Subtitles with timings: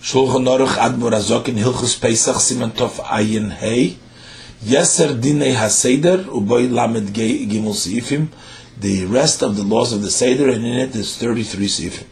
[0.00, 3.96] Shulchan Aruch Admor Azok in Hilchus Pesach Siman Tov Ayin Hey.
[4.64, 8.28] Yeser Dinei HaSeder Uboy Lamed Gimel Seifim.
[8.78, 12.06] The rest of the laws of the Seder and in it is 33 Seifim.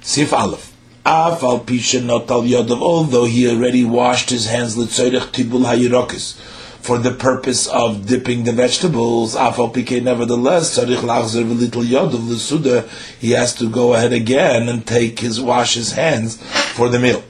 [0.00, 0.72] Sif Aleph.
[1.04, 6.40] Af al Pisha Not Al Yodov although he already washed his hands Litzorech Tibul HaYirokis
[6.86, 12.88] for the purpose of dipping the vegetables, afal pike nevertheless, tzarich lachzer v'little yod the
[13.18, 16.40] he has to go ahead again and take his, wash his hands
[16.76, 17.24] for the meal,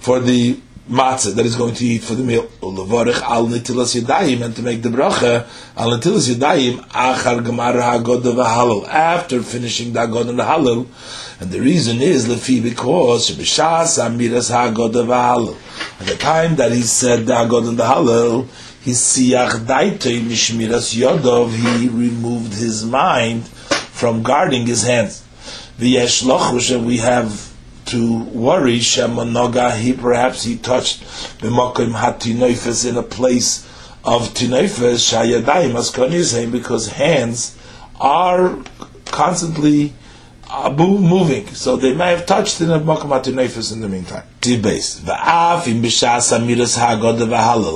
[0.00, 2.46] for the matzah that he's going to eat for the meal.
[2.60, 5.46] Ulevorich al nitilas yadayim, and to make the bracha,
[5.78, 10.86] al nitilas yadayim, achar gemar hagod v'halal, after finishing the hagod and the halal,
[11.40, 15.56] and the reason is lefi because shebishas amiras hagod v'halal.
[15.98, 18.46] At the time that he said the hagod and the halal,
[18.82, 25.24] his siyach daitoi mishmiras yodov, he removed his mind from guarding his hands.
[25.78, 27.55] V'yesh lochush, we have
[27.86, 31.02] to worry, shemanoga, he perhaps he touched
[31.38, 33.64] b'mokim hatinoifes in a place
[34.04, 37.56] of tinoifes, shayadayim, as saying, because hands
[38.00, 38.58] are
[39.06, 39.92] constantly
[40.48, 44.22] uh, moving, so they may have touched in a makom in the meantime.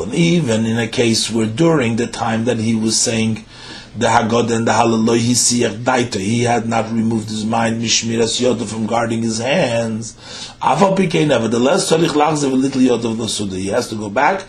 [0.02, 3.44] And even in a case where during the time that he was saying
[4.00, 9.22] the Hagod and the Halal, he had not removed his mind, Mishmiras Yoda, from guarding
[9.22, 10.16] his hands.
[10.62, 14.44] Nevertheless, he has to go back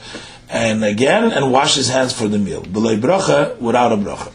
[0.49, 2.61] and again and wash his hands for the meal.
[2.61, 4.31] Without a bracha.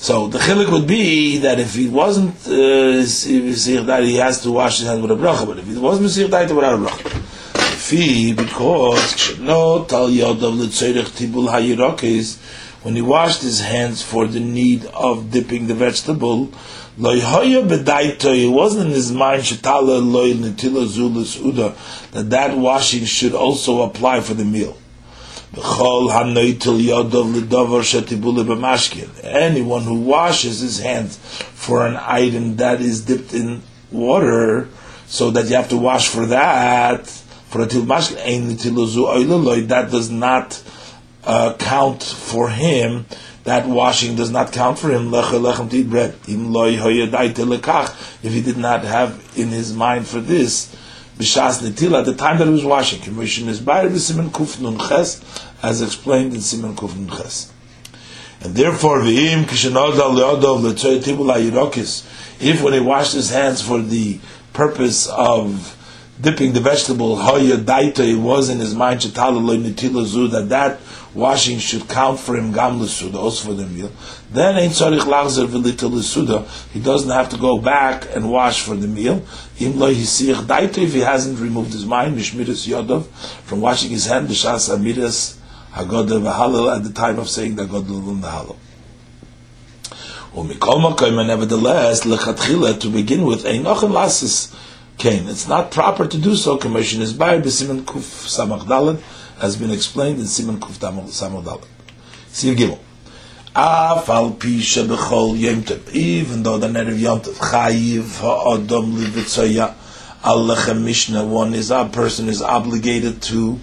[0.00, 4.78] So the chilik would be that if he wasn't uh, that he has to wash
[4.78, 7.16] his hands with a bracha, but if he wasn't mesich daita without a bracha,
[7.74, 12.38] if he because no tal yodav letzerich tibul hayirokis,
[12.88, 16.50] when he washed his hands for the need of dipping the vegetable,
[16.98, 24.78] it wasn't in his mind that that washing should also apply for the meal.
[29.22, 31.18] Anyone who washes his hands
[31.52, 33.60] for an item that is dipped in
[33.92, 34.70] water,
[35.06, 37.66] so that you have to wash for that, for a
[39.66, 40.62] that does not
[41.28, 43.06] uh, count for him.
[43.44, 45.12] That washing does not count for him.
[45.12, 45.30] If
[48.32, 50.74] he did not have in his mind for this,
[51.20, 53.00] at the time that he was washing.
[55.60, 57.52] As explained in Siman Kuf Ches.
[58.40, 59.02] And therefore,
[62.40, 64.20] if when he washed his hands for the
[64.52, 65.74] purpose of
[66.20, 70.78] dipping the vegetable, it was in his mind, that that
[71.18, 73.90] washing should count for him gam l'suda, also for the meal,
[74.30, 78.76] then ain't tzarich lachzer v'litil l'suda, he doesn't have to go back and wash for
[78.76, 79.22] the meal.
[79.58, 83.06] Im lo hisich daito, if he hasn't removed his mind, mishmiris yodov,
[83.42, 85.36] from washing his hand, b'shas amiris
[85.72, 88.56] hagodav v'halal, at the time of saying the hagodav and the halal.
[90.34, 94.54] Umikol makoyma, nevertheless, lechatchila, to begin with, ein ochem lasis,
[94.98, 95.28] Cain.
[95.28, 96.56] It's not proper to do so.
[96.56, 99.00] Commission is by b'simen kuf samach dalet,
[99.40, 101.66] has been explained in Simon Kuf Samol Dalet.
[102.28, 102.78] Sir Gimel.
[103.54, 109.74] Afal pisha b'chol yom even though the net of Yomtov chayiv ha'odom livitzoya
[110.22, 113.58] allechem mishnah, one is, a person is obligated to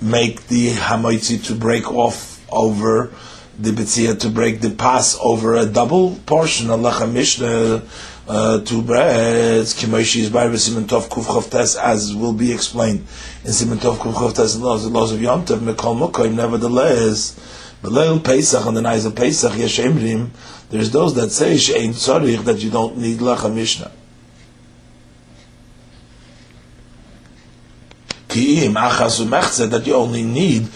[0.00, 3.12] make the hamoitzi to break off over
[3.58, 7.82] the betzia to break the pass over a double portion of lechem mishnah
[8.28, 13.06] uh, two breads, Kimoshi is by Simon Tov as will be explained
[13.44, 17.38] in Simon Tov the laws, of Yom Tov, Mekol Mokoim, nevertheless,
[17.82, 20.30] Beleil Pesach, on the night of Pesach, Yesh Emrim,
[20.70, 23.92] there's those that say, She'ein Tzorich, that you don't need Lacha Mishnah.
[28.28, 30.68] Ki'im Achas Umechze, that you only need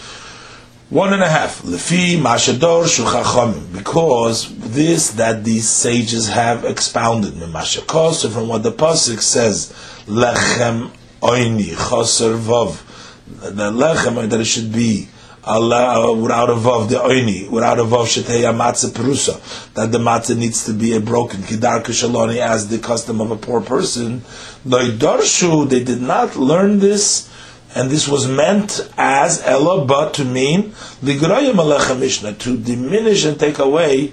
[0.90, 1.62] one and a half.
[1.62, 3.72] Lefi mashador shuchachomim.
[3.72, 7.34] Because this that these sages have expounded.
[7.34, 9.72] Mashakos, from what the pasuk says,
[10.06, 10.90] lechem
[11.20, 12.86] oini choser vov.
[13.26, 15.08] The lechem that it should be
[15.44, 20.36] Allah, without a vav the oini, without a vav shetei matzah perusa, that the matzah
[20.36, 24.20] needs to be a broken kidar kashaloni as the custom of a poor person.
[24.66, 27.29] Loidarshu, they did not learn this
[27.74, 30.70] and this was meant as Ella, but to mean
[31.02, 34.08] Ligraya Malacha Mishnah, to diminish and take away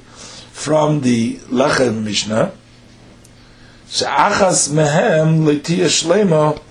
[0.51, 2.51] from the Lechem Mishnah.
[3.89, 6.61] She'achas mehem letia shlema,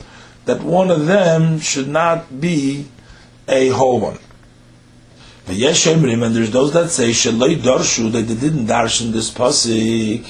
[0.45, 2.87] that one of them should not be
[3.49, 4.19] a whole one.
[5.49, 6.03] Yes, and
[6.35, 10.29] there's those that say Shalei Darshu that they didn't darshan this pasuk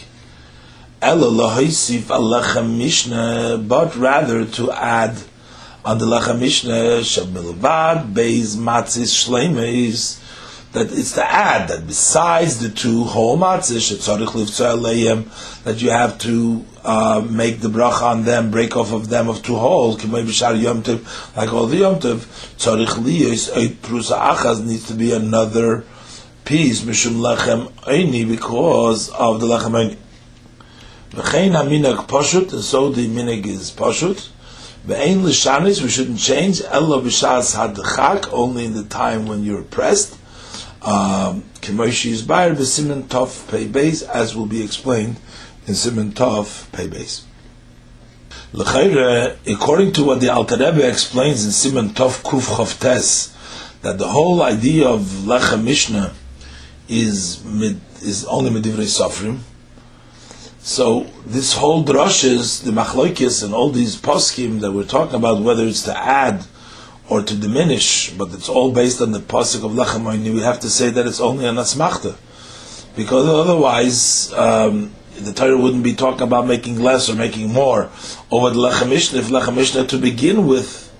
[1.01, 5.17] Ela lahaisif alechem mishnah, but rather to add
[5.87, 7.01] on the lechem mishnah
[8.13, 10.21] beis matzis shleimes
[10.73, 13.87] that it's to add that besides the two whole matzis
[15.65, 19.43] that you have to uh, make the bracha on them, break off of them of
[19.43, 22.27] two holes, like all the yom tov,
[24.67, 25.85] needs to be another
[26.45, 29.97] piece mishum lechem because of the lechem eini.
[31.11, 34.31] V'chein haminag poshut, and so the minig is poshut.
[34.87, 36.63] Ve'ein l'shanis, we shouldn't change.
[36.63, 40.17] Ella hadchak, only in the time when you're pressed.
[40.81, 45.17] Um, Kemoshi is bayr b'simen tov as will be explained
[45.67, 47.23] in simen tov pei beis.
[48.53, 53.33] L'chayre, according to what the Alter Rebbe explains in simen tov kuf chavtes,
[53.83, 56.15] that the whole idea of lechem mishnah
[56.89, 57.45] is
[58.03, 59.41] is only medivrei sofrim,
[60.67, 65.65] so this whole drushes, the machloikis, and all these poskim that we're talking about, whether
[65.65, 66.45] it's to add
[67.09, 70.69] or to diminish, but it's all based on the posik of lachamoyni, we have to
[70.69, 72.17] say that it's only an asmachta,
[72.97, 77.89] because otherwise um, the Torah wouldn't be talking about making less or making more
[78.33, 79.19] over the lachamishna.
[79.21, 80.93] If lachamishna to begin with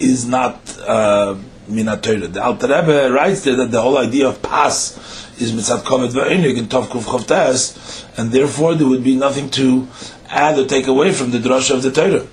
[0.00, 1.36] is not uh,
[1.70, 4.96] minat The Alter Rebbe writes there that the whole idea of pas
[5.40, 9.88] is mitzat komet ve'enig in tov kuf chavtes, and therefore there would be nothing to
[10.28, 12.26] add or take away from the drasha of the Torah.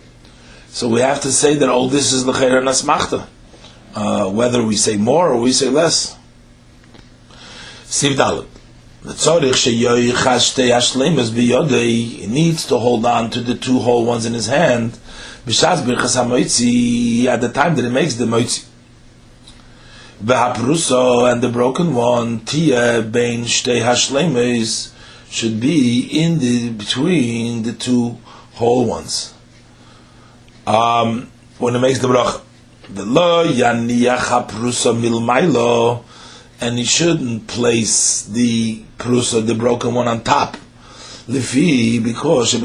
[0.69, 3.28] So we have to say that all this is l'cheira nasmachta,
[3.95, 6.18] uh, whether we say more or we say less.
[7.86, 8.48] Siv Dalet.
[9.07, 9.13] He
[12.28, 15.00] needs to hold on to the two whole ones in his hand,
[15.48, 18.67] at the time that he makes the moitzi.
[20.24, 24.92] V'hapruso, and the broken one, tia bein shtei hashlemes,
[25.30, 28.18] should be in the between the two
[28.54, 29.36] whole ones.
[30.66, 31.30] Um,
[31.60, 32.42] when it makes the bracha,
[32.90, 36.04] the lo yaniyach hapruso milmailo,
[36.62, 40.58] and he shouldn't place the prusa, the broken one, on top.
[41.28, 42.62] Lefi, because in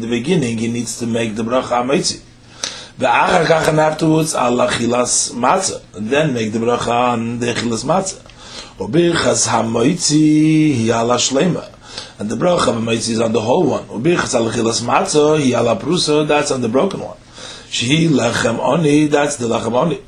[0.00, 2.20] the beginning he needs to make the bracha hamoitzi.
[2.98, 5.82] Ve'achar kach and afterwards, Allah chilas matzah.
[5.96, 8.20] And then make the bracha on the chilas matzah.
[8.78, 11.68] Ubirchas hamoitzi hi shlema.
[12.20, 13.84] And the bracha of hamoitzi is on the whole one.
[13.86, 17.16] Ubirchas ala chilas matzah hi ala prusa, that's on the broken one.
[17.68, 20.00] Shehi lechem oni, that's the lechem oni.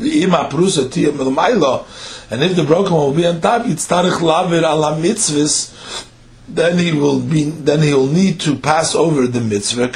[0.00, 1.84] Ima prusa tia milmaila.
[2.32, 6.08] And if the broken one will be on top, yitztarich lavir ala mitzvahs,
[6.54, 9.90] then he will be then he will need to pass over the mitzvah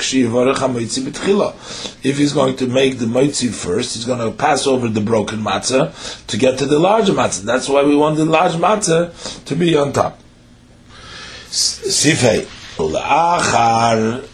[2.02, 5.40] if he's going to make the moitzi first he's going to pass over the broken
[5.40, 5.92] matzah
[6.26, 7.42] to get to the larger matzah.
[7.42, 10.18] That's why we want the large matzah to be on top.
[11.48, 14.26] Sifei ulachar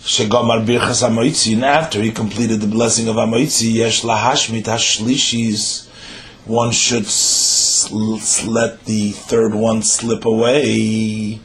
[0.00, 5.88] shegomar birchas hamoitzi and after he completed the blessing of hamoitzi yesh lahashmit hashlishis
[6.46, 7.04] one should
[8.46, 11.40] let the third one slip away.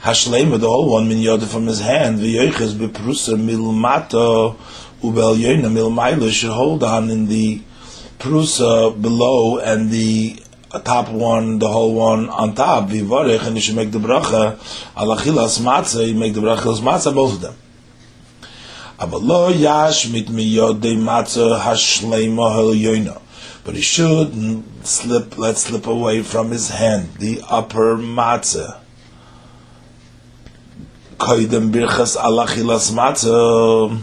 [0.00, 2.18] Hashlema, the whole one, min from his hand.
[2.18, 4.56] V'yoiches beprusa milmato
[5.02, 7.60] ubel yoina milmaila should hold on in the
[8.18, 10.42] prusa below and the
[10.82, 12.88] top one, the whole one on top.
[12.88, 14.56] V'varech, and you should make the bracha
[14.94, 16.08] alachilas matzah.
[16.08, 17.54] You make the bracha matzah, both of them.
[18.98, 23.20] Abalo yashmit miyodei matzah hashlema hel yoina
[23.68, 28.80] but he shouldn't slip, let slip away from his hand the upper matzah.
[31.18, 34.00] Koidem birchas alachilas matzah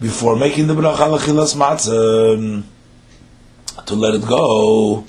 [0.00, 2.62] before making the bracha alachilas matzah
[3.84, 5.04] to let it go.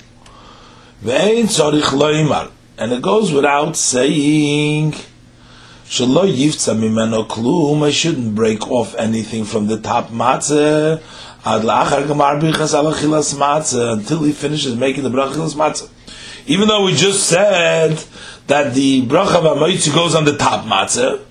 [2.76, 4.94] And it goes without saying.
[4.94, 5.04] I
[7.92, 11.00] shouldn't break off anything from the top matzah
[11.44, 15.88] until he finishes making the bracha matzah.
[16.46, 18.02] Even though we just said
[18.46, 21.24] that the bracha of goes on the top matzah,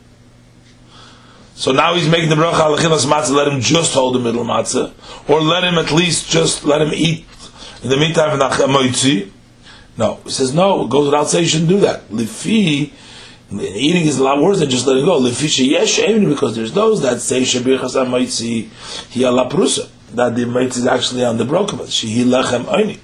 [1.53, 3.35] so now he's making the bracha alachilas matzah.
[3.35, 4.93] Let him just hold the middle matzah,
[5.29, 7.25] or let him at least just let him eat
[7.83, 8.39] in the meantime of
[9.97, 10.85] No, he says no.
[10.85, 12.09] It goes without saying you shouldn't do that.
[12.09, 12.93] Lifi.
[13.51, 15.19] Eating is a lot worse than just letting go.
[15.19, 18.69] Lefisha yes, even because there's those that say Shabir Chasam Maitzi
[19.15, 21.87] Hi La Prusa that the mate is actually on the broken one.
[21.87, 22.99] Shehi lechem oini.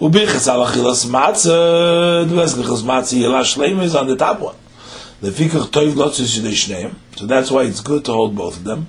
[0.00, 4.56] Ubichas alachilas matzah, the veslichas matzah yela shleim is on the top one.
[5.20, 6.94] The fikach toiv lotzis yidei shneim.
[7.16, 8.88] So that's why it's good to hold both of them.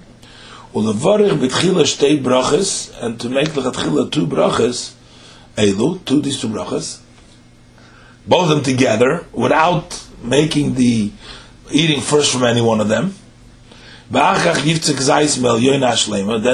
[0.74, 4.94] Ulevarich betchila shtei brachas, and to make lechatchila two brachas,
[5.56, 7.00] elu, two these two brachas,
[8.28, 11.12] both of them together without making the
[11.72, 13.16] eating first from any one of them.
[14.10, 14.36] Then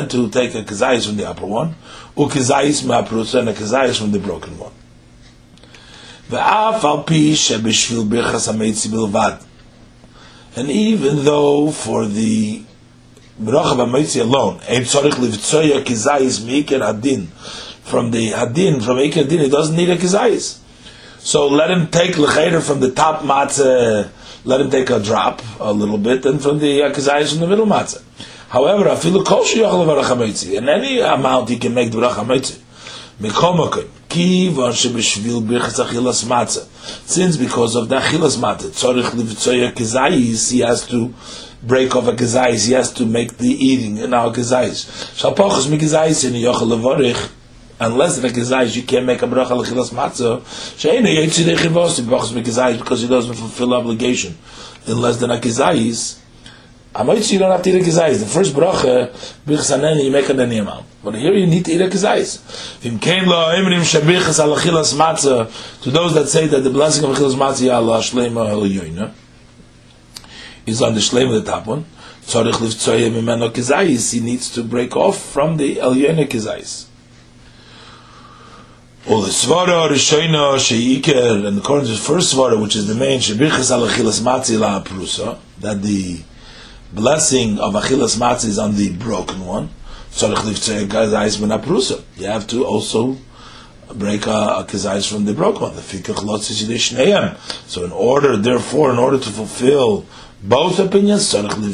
[0.07, 1.75] to take a kazayis from the upper one,
[2.17, 4.71] ukazayis ma'aprusa and a kazayis from the broken one.
[10.55, 12.63] And even though for the
[13.39, 17.27] bracha b'maitzi alone, ein tzorich livtzoya kizayis meiker hadin,
[17.83, 20.59] from the hadin, from meiker hadin, he doesn't need a kizayis.
[21.19, 24.09] So let him take lechater from the top matzah,
[24.45, 27.47] let him take a drop, a little bit, and from the uh, kizayis from the
[27.47, 28.01] middle matzah.
[28.49, 32.59] However, afilu kol sheyachal v'racha meitzi, in any amount he can make the bracha meitzi.
[33.21, 36.67] Mikomakoy, kivan shebeshvil birchas achilas matzah.
[37.07, 41.13] Since because of the achilas matzah, tzorich livtzoya kizayis, he has to
[41.61, 44.85] break off a kizayis, he has to make the eating in our kizayis.
[45.15, 47.29] Shalpochus mi kizayis in yochel levorich,
[47.83, 52.33] unless the kizayis you can't make a bracha lechilas matzah, she'ena yetzi de chivos, pochus
[52.33, 54.37] mi kizayis, because he doesn't fulfill obligation
[54.87, 56.19] in less than a kizayis,
[56.93, 58.17] Amoitzi you don't have to eat a.
[58.17, 59.09] The first bracha,
[59.47, 60.85] birchas aneni, you make any amount.
[61.03, 62.39] But here you need to eat a kizayis.
[62.81, 67.03] Vim kein lo emrim shabichas al achilas matzah, to those that say that the blessing
[67.03, 69.11] of achilas matzah ya Allah shlema hel yoyna,
[70.67, 71.83] is on the shlema, the top one.
[72.21, 76.85] Tzorich liv tzoye mimeno kizayis, he needs to break off from the el yoyna kizayis.
[79.05, 83.19] Well, the svara rishoina sheiker, and according to the first svara, which is the main
[83.19, 86.23] shabichas al achilas matzah la prusa, that the
[86.93, 89.69] blessing of Achilas Matzah is on the broken one.
[90.21, 90.27] You
[92.27, 93.17] have to also
[93.95, 95.75] break a, a kazayis from the broken one.
[95.75, 97.35] The fikach neyem.
[97.67, 100.05] So in order, therefore, in order to fulfill
[100.43, 101.73] both opinions, tzarich liv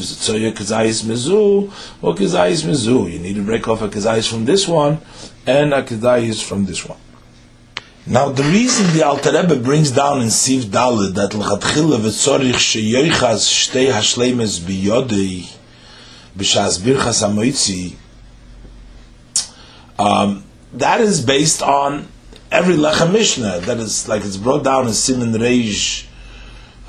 [0.53, 1.69] kazais mizu
[2.01, 4.99] or kazais mizu, you need to break off a kazayis from this one
[5.45, 6.97] and a kazayis from this one.
[8.11, 13.45] Now the reason the Alter Rebbe brings down in Siv Dalet that l'chatchila v'tzorich sheyoichaz
[13.45, 15.47] shtei hashleimes biyodei
[16.35, 17.95] b'shas birchas hamoitzi
[19.99, 22.07] um, that is based on
[22.51, 26.07] every Lechem Mishnah that is like it's brought down in Siman Reish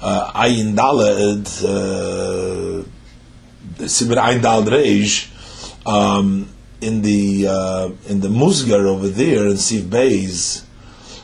[0.00, 2.82] uh, Ayin Dalet uh,
[3.84, 6.48] Siman Ayin Dalet Reish um,
[6.80, 10.64] in the uh, in the Musgar over there in Siv Beis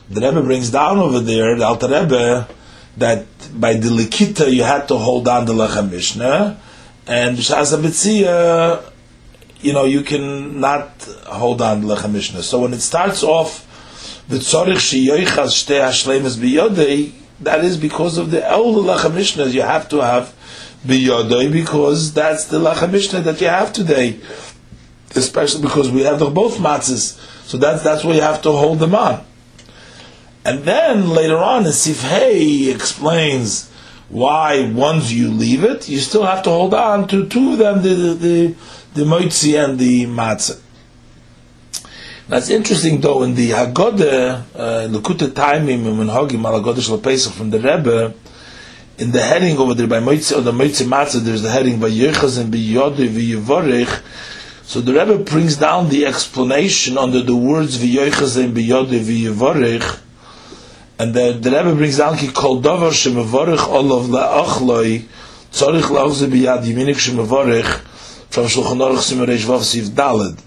[0.08, 2.48] the Rebbe brings down over there, the Alter Rebbe,
[2.96, 3.26] that
[3.60, 6.58] by the Likita you had to hold on the Lechem Mishnah,
[7.06, 8.92] and B'Shas HaBetzia,
[9.60, 10.90] you know, you can not
[11.26, 12.42] hold on the Lechem Mishnah.
[12.42, 13.64] So when it starts off,
[14.28, 19.62] the Tzorich Sheyoichaz Shtei HaShleimus B'Yodei, that is because of the elder Lechem Mishnah you
[19.62, 20.34] have to have
[20.86, 24.20] B'Yodei, because that's the Lechem Mishnah that you have today.
[25.14, 27.18] Especially because we have the both matzahs.
[27.46, 29.25] So that's, that's why you have to hold them on.
[30.46, 33.68] And then later on in Sifhei he explains
[34.08, 37.82] why once you leave it, you still have to hold on to two of them,
[37.82, 38.54] the the the,
[38.94, 40.60] the moitzi and the matzah.
[42.28, 47.32] That's interesting though in the Haggadah, uh, Lekuta Taimim and Menhagim al Haggadah Shal Pesach
[47.32, 48.14] from the Rebbe,
[48.98, 51.90] in the heading over there by Moitzi or the Moitzi Matzah, there's the heading by
[51.90, 54.00] Yechaz and Biyodi V'Yivorich.
[54.62, 60.02] So the Rebbe brings down the explanation under the words V'Yechaz and Biyodi V'Yivorich
[60.98, 65.04] and the, the Rebbe brings down ki kol davar shemevorich olav la'achloi
[65.52, 67.80] tzorich la'achze biyad yiminik shemevorich
[68.30, 70.38] from Shulchan Aruch Simer Vav Siv Daled.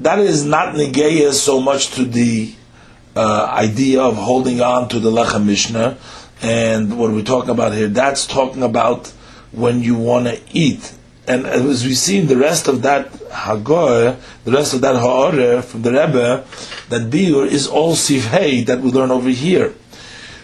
[0.00, 2.54] That is not negeya so much to the
[3.14, 5.98] uh, idea of holding on to the Lechem Mishnah,
[6.40, 9.08] and what we're talking about here, that's talking about
[9.52, 10.94] when you want to eat.
[11.30, 15.62] And as we see in the rest of that Hagor, the rest of that Ha'oreh
[15.62, 16.44] from the Rebbe,
[16.88, 19.72] that Biur is all Sivhei that we learn over here.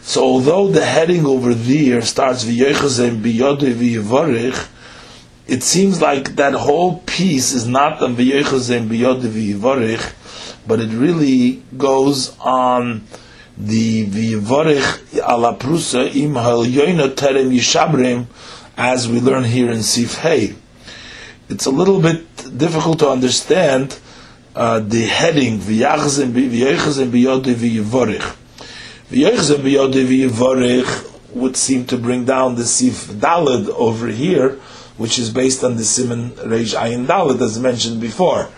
[0.02, 4.68] So although the heading over there starts V'yechazem biyode v'yivarich,
[5.48, 10.12] it seems like that whole piece is not on V'yechazem biyode v'yivarich,
[10.68, 13.04] but it really goes on
[13.58, 18.26] the V'yivarich ala prusa im halyoina terem yishabrim,
[18.76, 20.54] as we learn here in Sifhei.
[21.48, 22.26] It's a little bit
[22.58, 23.96] difficult to understand
[24.56, 28.36] uh, the heading v'yachzim v'yechzim b'yodei v'yivorich.
[29.12, 29.62] V'yechzim
[31.34, 34.58] would seem to bring down the sif dalad over here,
[34.96, 38.48] which is based on the siman reish ayin dalad as mentioned before.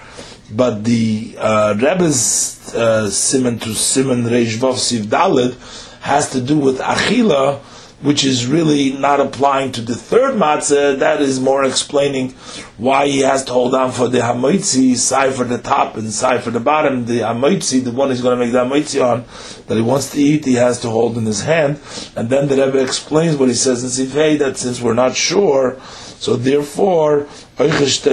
[0.50, 5.52] But the uh, Rebbe's uh, siman to siman reish vav sif dalad
[6.00, 7.60] has to do with achila
[8.00, 12.30] which is really not applying to the third matzah, that is more explaining
[12.76, 16.44] why he has to hold on for the hamoitzi, side for the top and side
[16.44, 17.06] for the bottom.
[17.06, 19.24] The hamoitzi, the one he's going to make the hamoitzi on,
[19.66, 21.80] that he wants to eat, he has to hold in his hand.
[22.14, 25.80] And then the Rebbe explains what he says in Sifei, that since we're not sure,
[25.80, 27.26] so therefore,
[27.58, 28.04] it's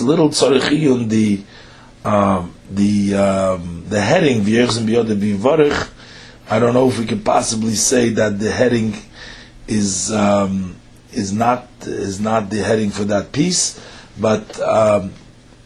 [0.00, 1.42] a little tzarechiyun, the,
[2.04, 5.90] um, the, um, the heading, v'yechzim biyodeh bivarech,
[6.48, 8.94] I don't know if we can possibly say that the heading
[9.66, 10.76] is um,
[11.12, 13.80] is not is not the heading for that piece,
[14.20, 15.12] but um,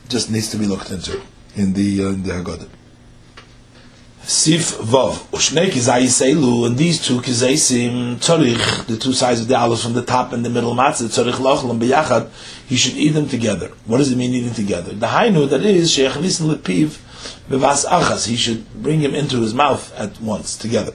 [0.09, 1.21] just needs to be looked into
[1.57, 2.69] in the uh, in the Haggadah.
[4.23, 9.57] Sif Vav Ushnei Kizayis Elu and these two Kizaysim Tzorich the two sides of the
[9.57, 12.31] olive from the top and the middle matzah Tzorich Lochlam B'Yachad
[12.67, 13.69] he should eat them together.
[13.87, 14.93] What does it mean eating together?
[14.93, 16.99] The Hainu that is Sheikh Lepiv
[17.49, 18.27] bevas achas.
[18.27, 20.93] He should bring him into his mouth at once together.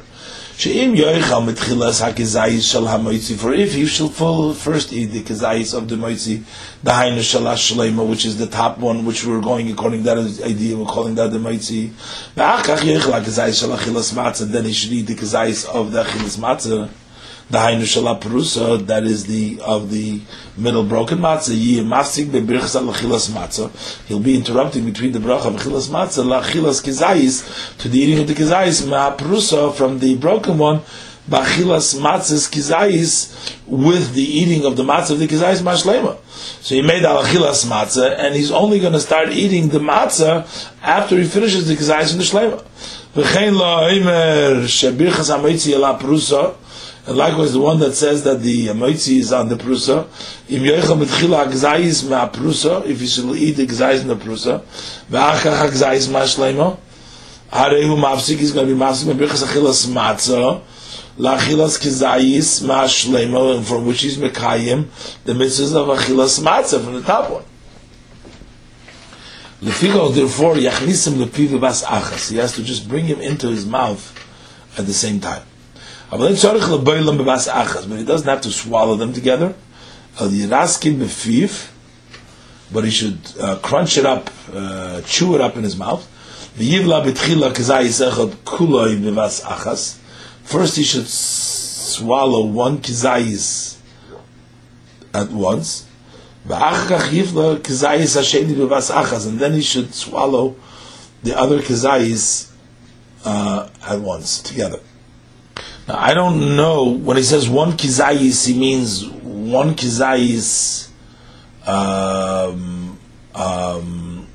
[0.56, 3.36] She'im yoichal mitchilas hakizayis shal hamoitzi.
[3.38, 6.44] For if he shall full first eat the kizayis of the moitzi,
[6.84, 10.44] the hainu shalash shalema, which is the top one, which we're going according to that
[10.46, 11.90] idea, we're calling that the moitzi.
[12.36, 14.46] Ve'achach yoichal hakizayis shal achilas matzah.
[14.46, 16.90] Then he should eat the kizayis of the achilas matzah
[17.50, 20.22] the Hainu Shala Perusa, that is the of the
[20.58, 24.08] middle broken matzah, Yi Mafsik Bebirchas Lachilas Matzah.
[24.08, 28.28] He'll be interrupting between the bracha of Lachilas Matzah, Lachilas Kizayis, to the eating of
[28.28, 30.82] the Kizayis, Ma Perusa, from the broken one,
[31.30, 36.18] Bachilas Matzahs Kizayis, with the eating of the matzah of the Kizayis Mashlema.
[36.62, 40.48] So he made Alachilas Matzah, and he's only going to start eating the matzah
[40.82, 42.64] after he finishes the Kizayis and the Shlema.
[43.14, 46.56] V'chein lo Eimer, Shebirchas HaMoitzi Yala Perusa,
[47.06, 50.08] and likewise, the one that says that the moitzi is on the prusa,
[50.50, 50.64] im
[52.10, 54.62] ma prusa, if you shall eat the gzayis in the prusa,
[55.12, 56.78] ve'achach gzayis ma shleimo,
[57.52, 60.62] harehu mafsik is going to be mafsik ma birchas achilas matzah,
[61.18, 62.88] kizayis ma
[63.64, 64.88] from which he's mekayim,
[65.26, 67.44] the mitzvahs of achilas matzah, from the top one.
[69.62, 72.32] Lefigo, therefore, yachnisim lepiv bas achas.
[72.32, 74.14] He has to just bring him into his mouth
[74.78, 75.44] at the same time.
[76.16, 79.56] But he doesn't have to swallow them together.
[82.72, 86.08] But he should uh, crunch it up, uh, chew it up in his mouth.
[90.44, 93.78] First, he should swallow one kizayis
[95.14, 95.88] at once,
[96.46, 96.54] and
[99.40, 100.56] then he should swallow
[101.24, 102.52] the other kizayis
[103.26, 104.80] uh, at once together.
[105.88, 110.90] Now, I don't know when he says one kizayis, he means one kizayis
[111.68, 112.98] um,
[113.36, 114.28] um,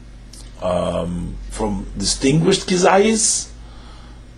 [0.60, 3.50] um, from distinguished kizayis,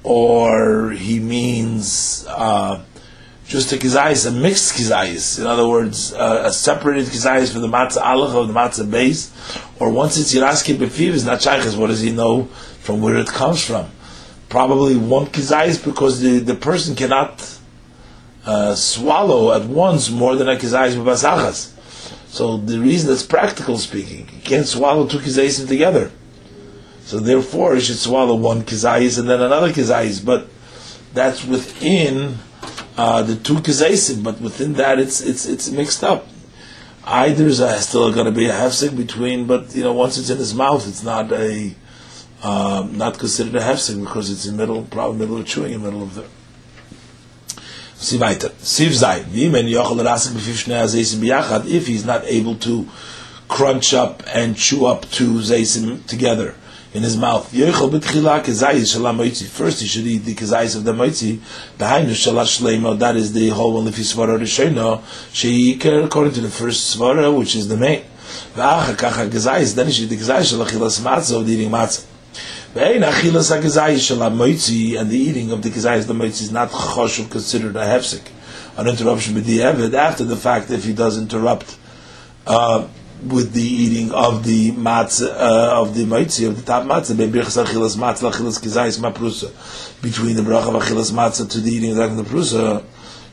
[0.05, 2.81] or he means uh,
[3.45, 5.41] just a kizayis, a mixed kizayis.
[5.41, 9.33] In other words, uh, a separated kizayis from the matzah aleph of the matzah base,
[9.81, 11.77] or once it's yiraski befiv is not shaykhis.
[11.77, 12.45] What does he know
[12.79, 13.91] from where it comes from?
[14.51, 17.59] Probably one kizayis because the, the person cannot
[18.45, 21.77] uh, swallow at once more than a kizayis b'basachas.
[22.29, 26.11] So the reason that's practical speaking, you can't swallow two kizayis together.
[27.05, 30.25] So therefore, you should swallow one kizayis and then another kizayis.
[30.25, 30.49] But
[31.15, 32.37] that's within
[32.97, 34.23] uh, the two kizayis.
[34.23, 36.27] But within that, it's it's it's mixed up.
[37.05, 40.39] Either is still going to be a hefsek between, but you know, once it's in
[40.39, 41.75] his mouth, it's not a
[42.43, 46.03] um, not considered a hefsek because it's in middle, probably middle of chewing, in middle
[46.03, 46.25] of the.
[48.01, 48.21] Siv
[48.97, 49.27] Zayin.
[51.67, 52.89] If he's not able to
[53.49, 56.55] crunch up and chew up two zaysim together
[56.95, 57.51] in his mouth.
[57.51, 57.61] First
[59.81, 61.41] he should eat the kazayis of the moitzi.
[61.77, 66.49] Behind the that is the whole one, if he's svara rishayna, sheikar, according to the
[66.49, 68.05] first svara, which is the main.
[68.55, 72.07] Then he should eat the kazayis shalachilas matzah of eating matzah.
[72.73, 73.11] And the
[75.13, 78.23] eating of the kizayis the moitzi is not choshev considered a hefsek,
[78.77, 81.77] an interruption with the evid after the fact if he does interrupt
[82.47, 82.87] uh,
[83.27, 87.61] with the eating of the matzah uh, of the moitzi of the top matzah bebirchas
[87.61, 87.97] achilas
[89.01, 89.51] maprusa
[90.01, 92.85] between the bracha of achilas matzah to the eating of the prusa.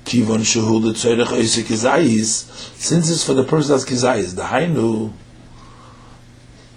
[0.04, 5.14] Kivon shehu letzorech oisik kizayis since it's for the person that's kizayis the hainu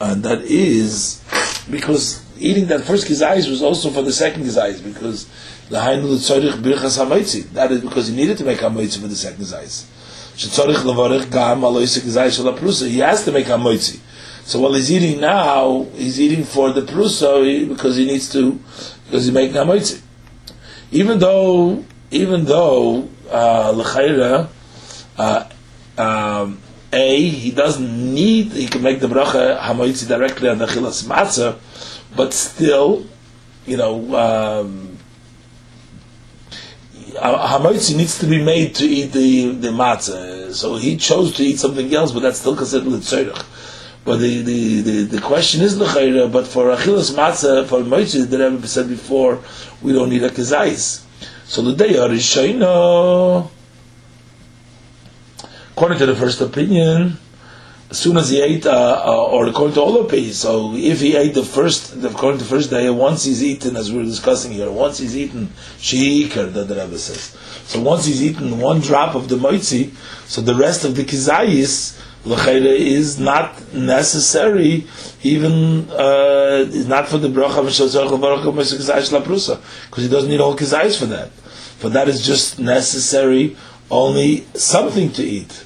[0.00, 1.22] and that is
[1.70, 5.26] because eating that first kizayis was also for the second kizayis because
[5.68, 7.50] the hainu tzorich birchas hamoitzi.
[7.52, 9.84] That is because he needed to make hamoitzi for the second kizayis.
[10.36, 12.88] Shetzorich levarich gam aloisik kizayis shel prusa.
[12.88, 14.00] He has to make hamoitzi.
[14.44, 18.52] So while he's eating now, he's eating for the prusa because he needs to
[19.06, 20.00] because he's making hamoitzi.
[20.90, 24.48] Even though even though uh,
[25.18, 25.48] uh,
[25.98, 26.58] um,
[26.92, 31.58] a he doesn't need he can make the bracha hamoitzi directly on the chilas matzah,
[32.16, 33.06] but still,
[33.66, 34.16] you know.
[34.16, 34.98] Um,
[37.20, 40.52] Hamoitzi needs to be made to eat the, the matzah.
[40.54, 43.44] So he chose to eat something else, but that's still considered litzorich.
[44.04, 48.40] But the, the, the, the question is l'chayra, but for achilas matzah, for moitzi, that
[48.40, 49.40] I've said before,
[49.82, 51.04] we don't need a kazais.
[51.44, 52.08] So the day are
[55.72, 57.18] According to the first opinion,
[57.90, 61.16] as soon as he ate, uh, uh, or according to all opinions, so if he
[61.16, 64.52] ate the first, according to the first day, once he's eaten, as we were discussing
[64.52, 65.48] here, once he's eaten
[65.78, 67.36] sheikar, that the Rebbe says.
[67.64, 69.92] So once he's eaten one drop of the moitzi,
[70.26, 74.86] so the rest of the kizayis, l'chayre is not necessary,
[75.24, 77.60] even uh, not for the bracha
[79.90, 81.30] because he doesn't need all kizayis for that.
[81.80, 83.56] For that is just necessary
[83.90, 85.64] only something to eat.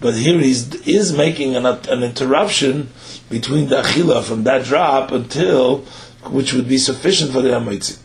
[0.00, 2.90] But here he is making an, an interruption
[3.28, 5.78] between the achila from that drop until,
[6.24, 7.98] which would be sufficient for the hamaitzi.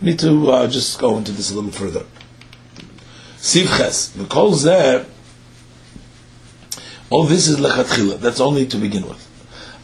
[0.00, 2.04] Need to uh, just go into this a little further.
[3.36, 5.04] Sivches, the kol zeh,
[7.10, 8.18] all this is lechatchila.
[8.20, 9.24] That's only to begin with.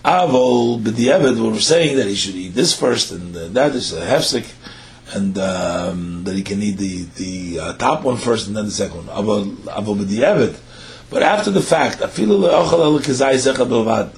[0.04, 4.04] Avol b'diavad, we're saying that he should eat this first, and uh, that is a
[4.04, 4.46] hefsek,
[5.14, 8.70] and um, that he can eat the the uh, top one first, and then the
[8.70, 9.16] second one.
[9.16, 10.56] Avol b'diavad
[11.14, 12.00] but after the fact,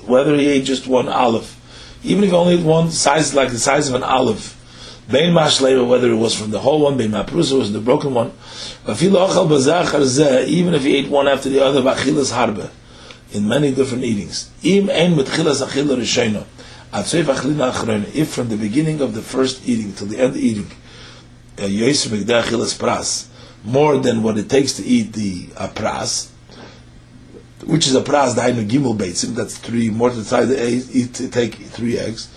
[0.09, 1.55] whether he ate just one olive,
[2.03, 4.57] even if only one size like the size of an olive,
[5.07, 8.33] Bein Mashleva, whether it was from the whole one, Bein Maprusa was the broken one,
[8.89, 12.71] even if he ate one after the other, Bachilas Harbe,
[13.31, 14.49] in many different eatings.
[14.63, 14.87] If
[18.31, 20.71] from the beginning of the first eating till the end of eating,
[23.65, 26.31] more than what it takes to eat the uh, pras,
[27.67, 29.35] which is a pras dainu gimel beitzim.
[29.35, 30.95] That's three more to eggs.
[30.95, 32.29] Eat take three eggs.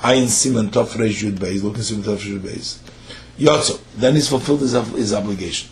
[0.00, 1.62] Ayin siman tof reish yud beis.
[1.62, 2.78] Look at siman tof yud beis.
[3.38, 3.80] Yotzo.
[3.96, 5.70] Then he's fulfilled his, his obligation.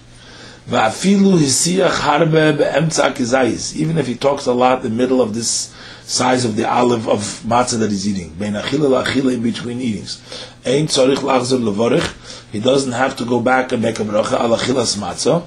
[0.68, 3.74] Va'afilu hisiach harbe be'emtza kizayis.
[3.76, 5.74] Even if he talks a lot in the middle of this
[6.04, 8.30] size of the olive of matzah that he's eating.
[8.34, 10.20] Bein achila la'achila in between eatings.
[10.66, 12.52] Ein tzorich lachzer levorich.
[12.52, 15.44] He doesn't have to go back and make a bracha al achilas matzah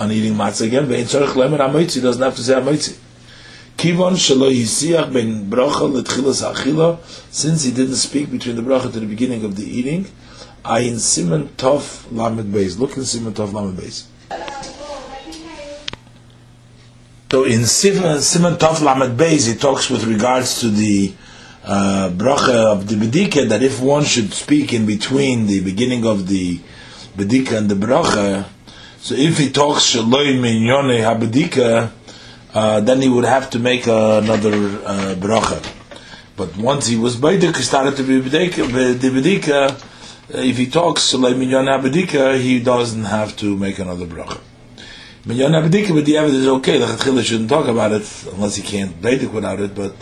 [0.00, 0.88] on eating matzah again.
[0.88, 1.94] Bein tzorich lemer amoitzi.
[1.96, 2.98] He doesn't have to say amoitzi.
[3.76, 6.98] Kivon shelo ben bracha achila,
[7.32, 10.06] since he didn't speak between the bracha to the beginning of the eating,
[10.64, 12.78] ayin siman tov lamed beis.
[12.78, 14.04] Look in siman tov lamed beis.
[17.30, 21.12] So in siman tov lamed beis, he talks with regards to the
[21.64, 26.28] uh, bracha of the bedika that if one should speak in between the beginning of
[26.28, 26.58] the
[27.16, 28.46] bedika and the bracha,
[28.98, 31.90] so if he talks shaloi minyone habedika
[32.54, 35.62] uh, then he would have to make uh, another uh, bracha.
[36.36, 39.70] But once he was Baidik, he started to be Bedika.
[39.70, 39.76] Uh,
[40.34, 44.40] if he talks like Minyan Abedika, he doesn't have to make another bracha.
[45.24, 46.78] Minyan Abedika, but the evidence is okay.
[46.78, 49.94] The Chatchila shouldn't talk about it unless he can't Baidik without it, but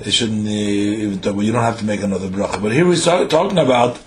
[0.00, 2.60] it shouldn't uh, even talk, you don't have to make another bracha.
[2.62, 3.98] But here we're talking about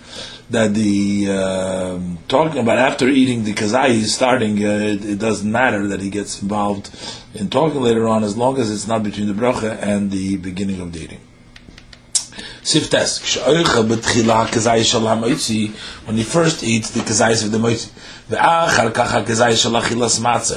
[0.49, 5.51] that the uh, talking about after eating the kazai he's starting uh, it, it, doesn't
[5.51, 6.89] matter that he gets involved
[7.33, 10.79] in talking later on as long as it's not between the bracha and the beginning
[10.81, 11.19] of the eating.
[16.05, 17.91] When he first eats the kazais of the moitzi,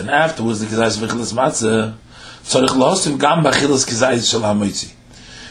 [0.00, 1.96] and afterwards the kazais of chilas matzah,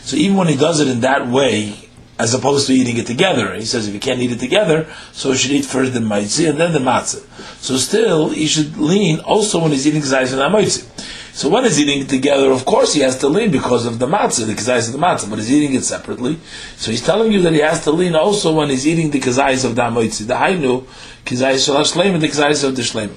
[0.04, 1.87] so even when he does it in that way,
[2.20, 3.54] as opposed to eating it together.
[3.54, 6.50] He says if you can't eat it together, so he should eat first the maitzi
[6.50, 7.24] and then the matzah.
[7.62, 10.86] So still, he should lean also when he's eating kazayis and maitzi.
[11.34, 14.08] So when he's eating it together, of course he has to lean because of the
[14.08, 16.40] matzah, the kazayis of the matzah, but he's eating it separately.
[16.78, 19.64] So he's telling you that he has to lean also when he's eating the kazayis
[19.64, 20.26] of the maitzi.
[20.26, 20.86] The hainu,
[21.26, 23.16] kazayis shalash and the kazayis of the shleim.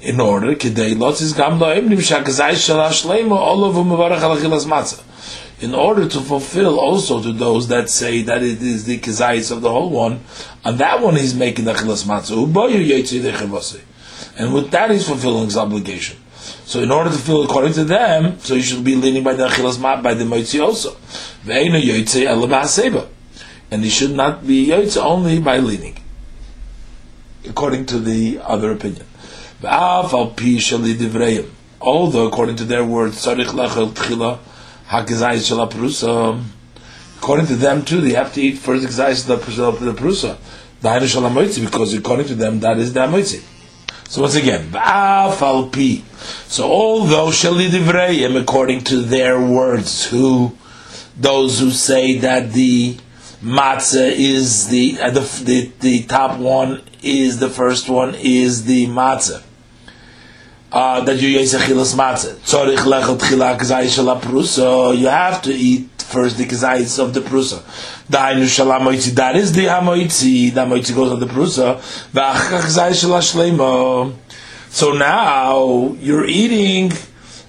[0.00, 4.64] In order, kedei lotzis gam lo emnim shakazayis shalash shleim all of them mevarach alachilas
[4.64, 5.02] matzah
[5.58, 9.62] in order to fulfill also to those that say that it is the kizayis of
[9.62, 10.20] the whole one,
[10.64, 13.80] and that one he's making the chilas matzah,
[14.38, 16.18] and with that he's fulfilling his obligation.
[16.66, 19.48] So in order to fulfill according to them, so you should be leaning by the
[19.48, 20.96] chilas mat by the moitzi also.
[23.70, 25.96] And he should not be yotze only by leaning,
[27.48, 29.06] according to the other opinion.
[31.80, 33.24] Although according to their words,
[34.88, 36.44] Hakizayis Shala.
[37.18, 40.36] According to them too, they have to eat first Hakizayis the Perusa.
[40.80, 43.42] The Hainu Shala because according to them, that is the Moitzi.
[44.08, 46.04] So once again, V'afal pi.
[46.48, 50.56] So although Shalidivreim, according to their words, who
[51.16, 52.96] those who say that the
[53.42, 58.86] matzah is the, uh, the, the the top one is the first one is the
[58.86, 59.42] matzah.
[60.76, 62.34] Uh, that you yisachilas matzah.
[62.44, 64.94] Tzorich lechel tchila kazai shala prusa.
[64.94, 67.62] You have to eat first the kazayis of the prusa.
[68.10, 69.14] Dainu shalamoitzi.
[69.14, 70.52] That is the hamoitzi.
[70.52, 71.76] The hamoitzi goes on the prusa.
[72.12, 74.16] V'achach kazai shala shleimo.
[74.68, 76.92] So now you're eating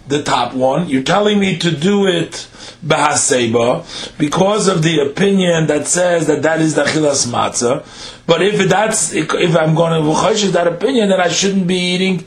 [0.07, 0.87] the top one.
[0.87, 2.47] You're telling me to do it
[2.85, 7.83] bahaseba because of the opinion that says that that is the chilas matzah.
[8.25, 12.25] But if that's if I'm going to that opinion, then I shouldn't be eating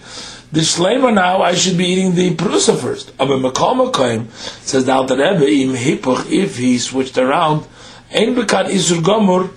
[0.53, 1.43] the shlema now.
[1.43, 3.13] I should be eating the prusa first.
[3.19, 7.67] Aber mekom says the Alter Rebbe im hipuch if he switched around
[8.13, 9.51] ein bekat isur gomur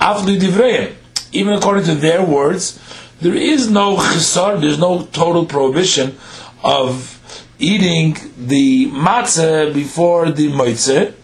[0.00, 0.94] afli divreim.
[1.32, 2.78] Even according to their words,
[3.20, 6.18] there is no chisar, there's no total prohibition
[6.62, 7.18] of
[7.58, 11.14] eating the matzah before the moitze,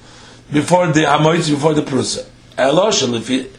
[0.52, 2.24] before the hamoitze, before the prusa.
[2.56, 3.57] Elosh, if it,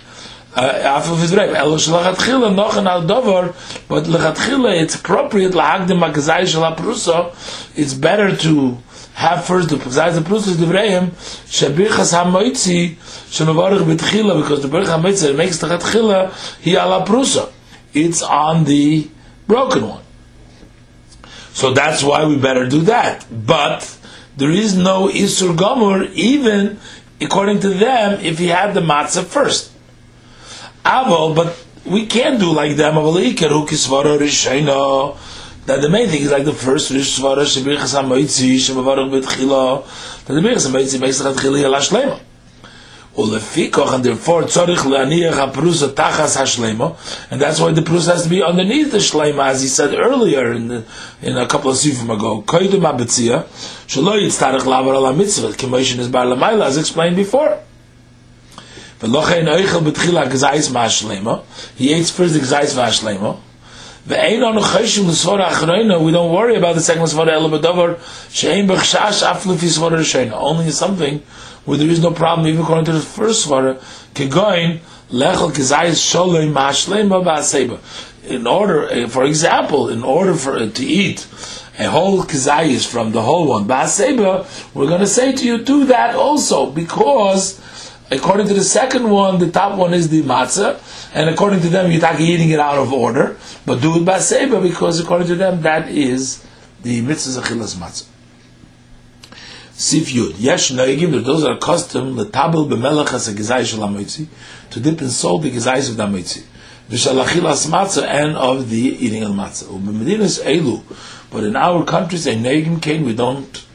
[0.56, 3.54] Uh, after his brave, Elosh lechatchila nochen al dover,
[3.88, 7.32] but lechatchila it's appropriate lahagdim magazai shel prusa.
[7.78, 8.78] It's better to
[9.14, 11.12] have first the prusa the prusa divrayim
[11.46, 12.96] shebichas hamoitzi
[13.30, 17.52] shemavarich betchila because the berich hamoitze makes the chatchila he ala prusa.
[17.94, 19.08] It's on the
[19.48, 20.04] broken one.
[21.54, 23.26] So that's why we better do that.
[23.30, 23.98] But
[24.38, 26.80] there is no Isur Gomur, even
[27.20, 29.74] according to them, if he had the matzah first.
[30.86, 32.96] Aval, but we can't do like them.
[35.66, 40.34] That the main thing is like the first Rish Svara, Shebichas HaMoitzi, Shemavarach Betchila, that
[40.34, 42.20] the Bichas HaMoitzi makes the Chatchili Yala Shlema.
[43.16, 46.96] Ulefikoch, and therefore tzorich le'aniach ha'prusa tachas ha'shlema,
[47.32, 50.54] and that's why the prusa has to be underneath the shlema, as he said earlier
[50.54, 50.86] in the,
[51.22, 52.42] in a couple of sifim ago.
[52.44, 53.44] Koydem ha'betzia,
[53.88, 57.60] shelo yitztarech lavar ala mitzvah, k'moishin is bar lamayla, as explained before.
[59.00, 61.44] V'lochein oichel betchila g'zayis ma'ashlema,
[61.76, 63.40] he eats first the g'zayis ma'ashlema,
[64.10, 64.16] we
[66.12, 71.20] don't worry about the second b'chshash aflu fi svara only something
[71.66, 73.80] where there is no problem, even according to the first svara,
[74.16, 74.80] kegoin
[75.12, 76.50] lechel kezayis sholoi.
[78.24, 81.28] In order, eh, for example, in order for uh, to eat
[81.78, 85.86] a whole kezayis from the whole one ba'aseba, we're going to say to you, do
[85.86, 87.60] that also, because
[88.12, 90.80] according to the second one, the top one is the matzah,
[91.14, 94.62] and according to them, you're talking eating it out of order, but do it ba'aseba,
[94.62, 96.46] because according to them, that is
[96.84, 98.08] the mitzvah achilas matzah.
[99.72, 100.36] Sif Yud.
[100.38, 104.28] Yesh noigim, that those are accustomed, letabel b'melech as a gizai shel amoitzi,
[104.72, 106.44] to dip in salt the gizais of the amoitzi.
[106.90, 109.66] V'shalachilas matzah, and of the eating of matzah.
[109.66, 110.84] U'b'medinas elu.
[111.32, 113.66] But in our countries, a noigim came, we don't,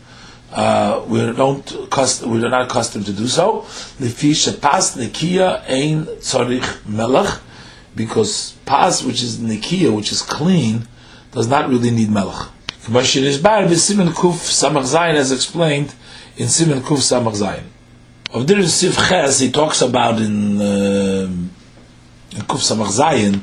[0.54, 3.62] uh, we don't cust- we are not accustomed to do so.
[3.98, 7.40] Lefi pas nekia ein tzorich melech,
[7.96, 10.86] because pas, which is nekia, which is clean,
[11.32, 12.48] does not really need melech.
[12.84, 15.92] K'mashin is bar b'simen kuf samach zayin as explained
[16.36, 17.64] in simen kuf samach zayin.
[18.32, 23.40] Of is sif ches he talks about in, uh, in kuf samach zayin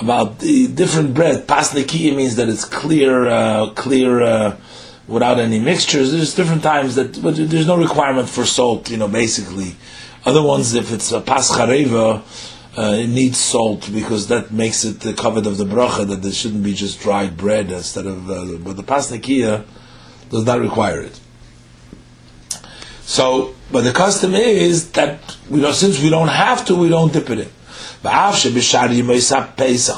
[0.00, 1.46] about the different bread.
[1.46, 4.56] Pas nekiya means that it's clear, uh, clear uh,
[5.10, 6.12] without any mixtures.
[6.12, 8.90] There's different times that, but there's no requirement for salt.
[8.90, 9.76] You know, basically.
[10.24, 12.22] Other ones, if it's a pas chareva,
[12.76, 16.32] uh, it needs salt because that makes it the covered of the bracha that there
[16.32, 18.30] shouldn't be just dried bread instead of.
[18.30, 19.64] Uh, but the pasnikia
[20.30, 21.18] does not require it.
[23.02, 27.12] So, but the custom is that we know since we don't have to, we don't
[27.12, 27.48] dip it in.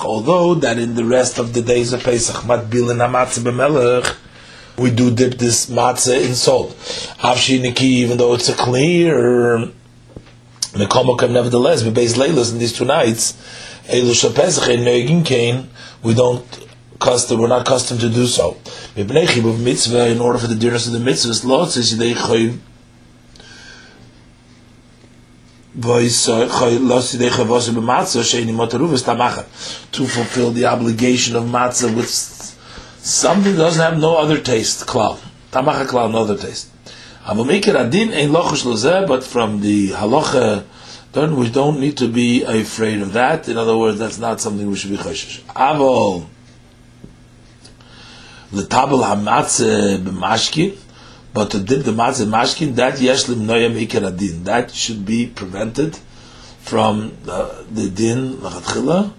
[0.05, 2.43] Although that in the rest of the days of Pesach,
[4.83, 6.71] we do dip this matzah in salt.
[7.21, 9.71] Avshi niki, Even though it's a clear
[10.73, 13.35] Mekomokam, nevertheless, we base Leilas in these two nights,
[13.85, 15.69] Elu Shapesach and Neugin Kain,
[16.03, 16.45] we don't
[16.99, 18.53] custom, we're not accustomed to do so.
[18.97, 22.59] Mibnei Chibuv Mitzvah, in order for the dearness of the mitzvahs, Lot says Yidei Choy,
[29.93, 32.52] to fulfill the obligation of matzah with
[33.03, 35.19] something doesn't have no other taste, klal.
[35.51, 36.71] Tamacha klal, no other taste.
[37.25, 38.33] Adin
[39.07, 40.65] but from the halacha,
[41.37, 43.49] we don't need to be afraid of that.
[43.49, 45.41] In other words, that's not something we should be choshesh.
[45.53, 46.27] Avol,
[48.53, 50.77] letabel hamatzeh b'mashkin,
[51.33, 54.45] but to dip the matzah mashkin, that yeshlim noyam ikir adin.
[54.45, 55.97] That should be prevented
[56.61, 59.13] from the, the din lachatchila,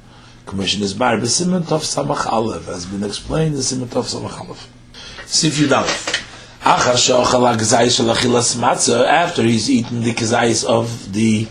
[0.45, 4.67] Commission is bar b'simon tov samach aleph has been explained in simon tov samach aleph.
[5.25, 6.19] Sif Yudalef.
[6.61, 11.45] Achar she'ochal ha'gzayis shel achilas matzah, after he's eaten the kazayis of the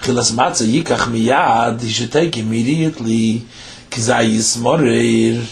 [0.00, 3.44] chilas matzah, yikach miyad, he should take immediately
[3.90, 5.46] kazayis morir,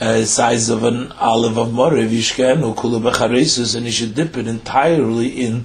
[0.00, 4.46] uh, size of an olive of morir, vishkenu kulu becharesis, and he should dip it
[4.46, 5.64] entirely in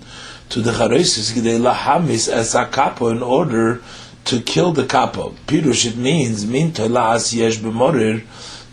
[0.50, 3.82] to the charesis, gidei lahamis as a kapo, in order
[4.26, 5.36] to kill the kapo.
[5.48, 8.24] Pirush, it means, min tolas yesh b'morir,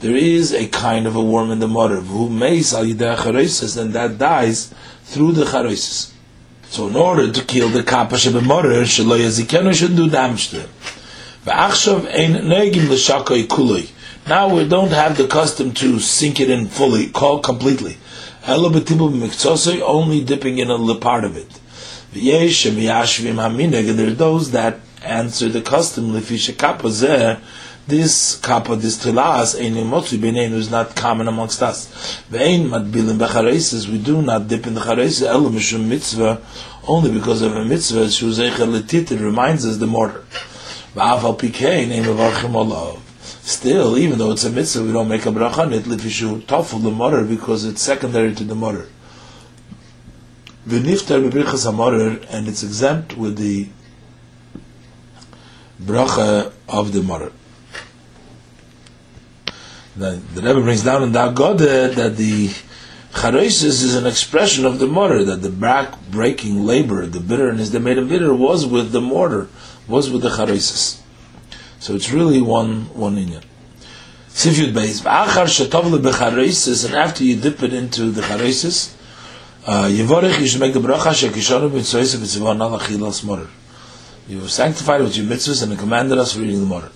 [0.01, 4.17] there is a kind of a worm in the morer who makes al and that
[4.17, 6.13] dies through the charosis.
[6.71, 10.69] So in order to kill the kappa shebe morer, shelo yazikenu shouldn't do damage to.
[11.45, 13.91] V'achshav ein negim l'shakoi kuloi.
[14.29, 17.97] Now we don't have the custom to sink it in fully, call completely.
[18.47, 18.81] Only
[20.25, 21.61] dipping in a little part of it.
[22.15, 22.23] And
[23.73, 27.41] there are those that answer the custom, l'fisha kappa zeh,
[27.87, 31.87] this kappa, this telas, ein imotzi b'neinu is not common amongst us.
[32.31, 36.43] Ve'ein madbilim b'chareises, we do not dip in the chareises, elu mishum mitzvah,
[36.87, 40.25] only because of a mitzvah, shuzeicha letit, it reminds us the mortar.
[40.95, 43.03] V'aval pikei, name of avarchim olav.
[43.43, 46.83] Still, even though it's a mitzvah, we don't make a bracha on it, lifishu tofel
[46.83, 48.89] the mortar, because it's secondary to the mortar.
[50.69, 53.69] V'niftar b'brichas ha and it's exempt with the
[55.81, 57.33] bracha of the mortar
[59.99, 62.49] the, the Rebbe brings down in the Agode that the
[63.13, 67.81] charosis is an expression of the mortar, that the back breaking labor, the bitterness that
[67.81, 69.49] made him bitter was with the mortar,
[69.87, 71.01] was with the charosis.
[71.81, 73.45] So it's really one one inyan.
[74.29, 78.95] Sifyud Beis, Achar shetovle becharosis, and after you dip it into the charosis,
[79.67, 80.07] uh, you
[80.47, 83.49] should make the bracha shekishonu b'tzoyse b'tzivon al achilas mortar.
[84.29, 86.91] You have sanctified with your mitzvahs and commanded us for eating the mortar.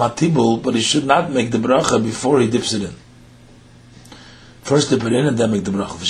[0.00, 2.94] Atibul, but he should not make the bracha before he dips it in.
[4.62, 6.00] First dip it in and then make the bracha.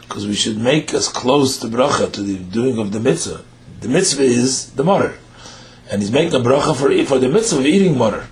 [0.00, 3.44] Because we should make us close to bracha, to the doing of the mitzvah.
[3.80, 5.18] The mitzvah is the morer.
[5.90, 8.26] And he's making a bracha for, for the mitzvah of eating morer.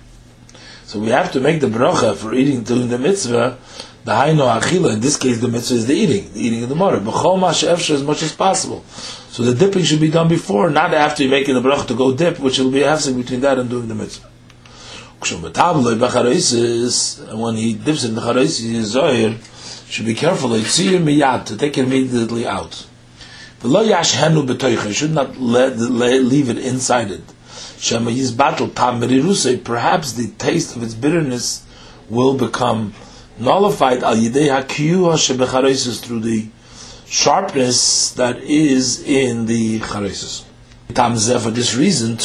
[0.85, 3.59] So we have to make the bracha for eating, doing the mitzvah,
[4.05, 6.75] the haino achila, in this case the mitzvah is the eating, the eating of the
[6.75, 6.99] morer.
[6.99, 8.83] B'chol ma'ashefsha as much as possible.
[8.87, 12.15] So the dipping should be done before, not after you're making the bracha to go
[12.15, 14.29] dip, which will be a hefsek between that and doing the mitzvah.
[15.27, 15.41] And
[17.41, 22.85] when he dips in the charoisis, should be careful, miyad, to take it immediately out.
[24.93, 27.23] should not let, let, leave it inside it.
[29.63, 31.65] Perhaps the taste of its bitterness
[32.07, 32.93] will become
[33.37, 34.49] nullified al yidei
[35.99, 36.47] through the
[37.05, 40.43] sharpness that is in the charesis.
[41.41, 42.17] For this reason,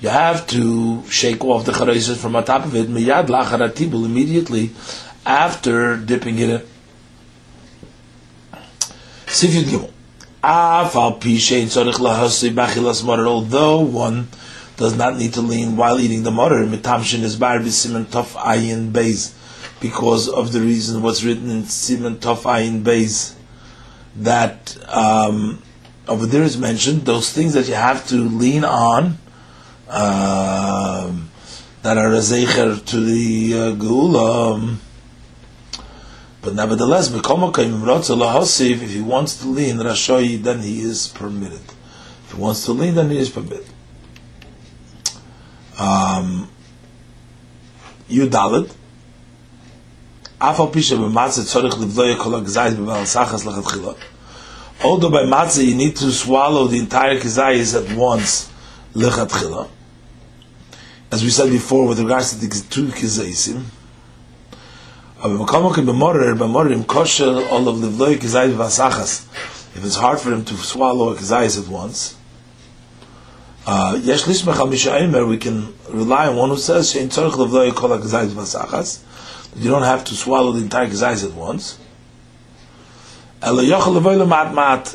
[0.00, 4.70] you have to shake off the charesis from on top of it, miyad lacharatibul, immediately
[5.24, 6.62] after dipping it in.
[9.26, 9.90] Sifyud Gimel.
[13.26, 14.28] Although one
[14.78, 18.90] does not need to lean while eating the morer, mitamshin is bar b'simen tof ayin
[18.90, 19.34] beis
[19.80, 23.34] because of the reason what's written in Simon Tov Ayin Beis
[24.16, 25.62] that um,
[26.08, 29.18] over there is mentioned those things that you have to lean on
[29.88, 31.30] um,
[31.82, 34.76] that are a zecher to the uh, geula.
[36.40, 41.60] But nevertheless, if he wants to lean Rashoyi, then he is permitted.
[42.24, 43.66] If he wants to lean, then he is permitted.
[45.78, 46.50] Um,
[48.08, 48.74] Yudalid.
[50.40, 50.70] Although
[55.10, 58.50] by matzah you need to swallow the entire kizayis at once,
[58.94, 59.68] lechatchila.
[61.10, 63.64] As we said before, with regards to the two kizayisim,
[69.74, 72.17] if it's hard for him to swallow a at once,
[73.70, 74.00] uh,
[75.26, 77.02] we can rely on one who says, that
[79.56, 81.78] you don't have to swallow the entire gazais at once.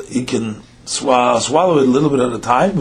[0.08, 2.76] He can swallow, it a little bit at a time.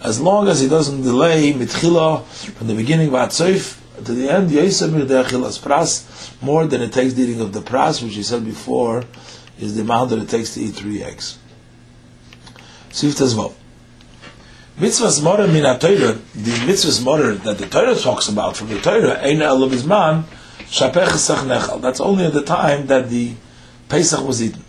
[0.00, 4.50] As long as he doesn't delay mitchila from the beginning of to the end,
[5.58, 9.02] pras more than it takes the eating of the pras, which he said before
[9.58, 11.38] is the amount that it takes to eat three eggs.
[12.92, 13.57] Zvav.
[14.78, 19.18] Mitzvahs morer min Torah, the mitzvahs morer that the Torah talks about from the Torah,
[19.22, 20.22] ein elav izman,
[20.66, 21.08] shapech
[21.48, 21.80] nechal.
[21.80, 23.34] That's only at the time that the
[23.88, 24.62] Pesach was eaten.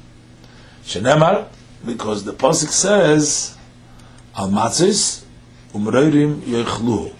[0.84, 1.46] Shenemar,
[1.86, 3.56] Because the pasuk says,
[4.36, 5.24] "Al matzis
[5.74, 7.14] umreirim yechlu."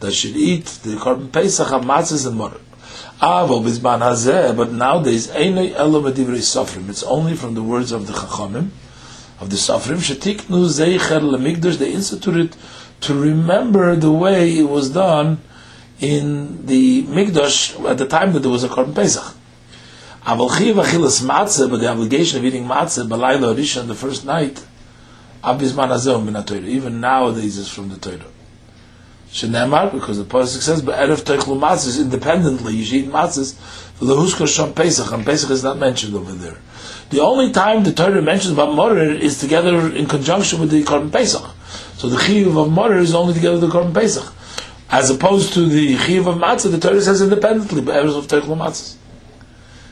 [0.00, 2.60] They should eat the korban pesach of matzis and mortar.
[3.20, 6.88] Aval ah, bizman hazeh, but nowadays einay elo medivrei sofrim.
[6.90, 8.68] It's only from the words of the chachamim,
[9.40, 9.98] of the sofrim.
[9.98, 11.78] Shetiknu zeicher lemigdash.
[11.78, 12.56] They instituted
[13.00, 15.40] to remember the way it was done
[16.00, 19.34] in the Mikdash at the time that there was a Korban Pesach.
[20.24, 24.64] Aval achilas matzah, but the obligation of eating matzah, balayla rishon, the first night,
[25.42, 28.30] abizman hazeh min Even nowadays is from the Torah.
[29.30, 33.54] Shenemar, because the Pasuk says, but Erev Teichlu Matzahs, independently, you should eat Matzahs,
[33.98, 36.56] Lehuska Shom Pesach, and Pesach is not mentioned over there.
[37.10, 41.12] The only time the Torah mentions about Morer is together in conjunction with the Korban
[41.12, 41.48] Pesach.
[41.96, 44.32] So the Chiyuv of Morer is only together with the Korban Pesach.
[44.90, 48.96] As opposed to the Chiyuv of Matzah, the Torah says independently, but Erev Teichlu Matzahs.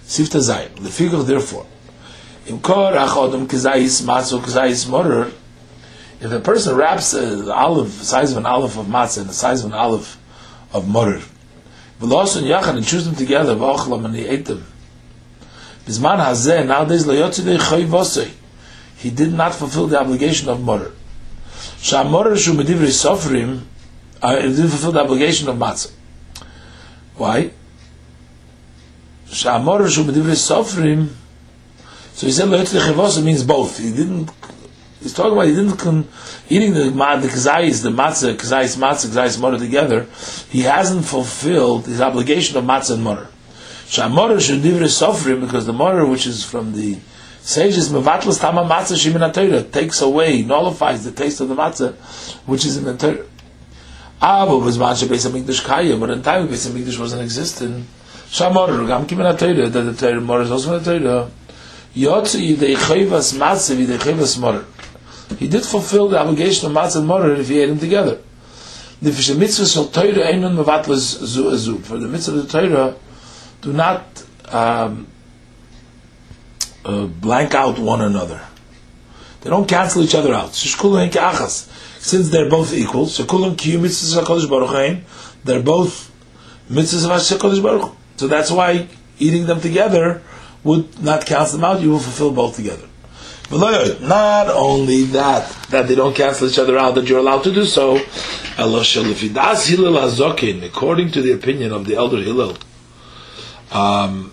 [0.05, 0.83] Sifta Zayim.
[0.83, 1.67] The figure, therefore,
[2.47, 5.31] Im Kor Achodom Kizayis Matzah Kizayis Morer,
[6.21, 9.35] if a person wraps an olive, the size of an olive of matzah, and the
[9.35, 10.17] size of an olive
[10.73, 11.21] of morer,
[12.01, 14.65] v'los and yachad, and choose them together, v'ochlam, and he ate them.
[15.87, 18.31] Bizman hazeh, nowadays, loyotzidei choy vosei,
[18.97, 20.93] he did not fulfill the obligation of morer.
[21.79, 23.63] Sham morer shu medivri sofrim,
[24.23, 25.93] uh, he didn't fulfill the obligation of matzah.
[27.17, 27.51] Why?
[29.27, 31.09] Sham morer shu medivri sofrim,
[32.15, 33.79] so he said loyotzidei choy means both.
[33.79, 34.31] He didn't
[35.05, 36.09] He's talking about he didn't come
[36.49, 40.07] eating the the kazayis, the matzah, kazayis matzah, kazayis morer together.
[40.49, 43.29] He hasn't fulfilled his obligation of matzah and morer.
[43.87, 46.99] Shamorer should divre sofrim because the morer, which is from the
[47.41, 51.95] sages, mevatlas tama matzah shimin takes away, nullifies the taste of the matzah,
[52.47, 53.27] which is in the Torah.
[54.21, 57.87] Ah, Abo was manche Beis Hamikdash Kaya, but in time Beis Hamikdash wasn't existing.
[58.29, 61.31] Shamorer, gam kimin Torah, that the Torah morer is also in the Torah.
[61.95, 64.65] Yotzi yidei chayvas matzah, yidei chayvas morer
[65.39, 68.19] he did fulfill the obligation of matzah and if he ate them together.
[69.01, 69.91] For the mitzvah
[72.39, 72.95] of the Torah,
[73.65, 75.07] do not um,
[76.85, 78.43] uh, blank out one another.
[79.41, 80.55] They don't cancel each other out.
[80.55, 83.27] Since they're both equal, they're
[85.63, 86.11] both
[86.71, 88.87] mitzvahs of Baruch So that's why
[89.19, 90.21] eating them together
[90.63, 91.81] would not cancel them out.
[91.81, 92.87] You will fulfill both together.
[93.51, 97.65] Not only that, that they don't cancel each other out, that you're allowed to do
[97.65, 97.99] so.
[98.57, 99.01] According
[101.13, 102.57] to the opinion of the elder Hillel,
[103.75, 104.33] um,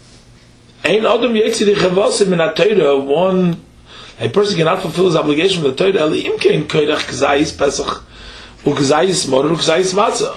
[0.83, 3.57] one
[4.19, 6.05] a person cannot fulfill his obligation with the Torah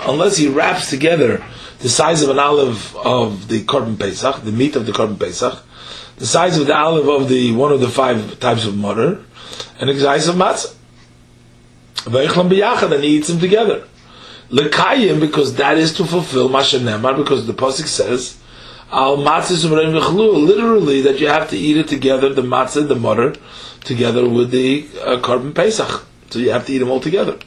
[0.09, 1.45] unless he wraps together
[1.81, 5.63] the size of an olive of the korban pesach, the meat of the korban pesach,
[6.17, 9.21] the size of the olive of the one of the five types of morer,
[9.79, 10.75] and size of matzah.
[12.05, 13.87] Veichlam biyachad, and he eats them together.
[14.51, 18.39] Lekayim, because that is to fulfill Masha Nemar, because the Pasuk says,
[18.93, 23.35] Al matzah literally that you have to eat it together, the matzah, the morer,
[23.80, 26.05] together with the uh, korban pesach.
[26.30, 27.39] So you have to eat them all together.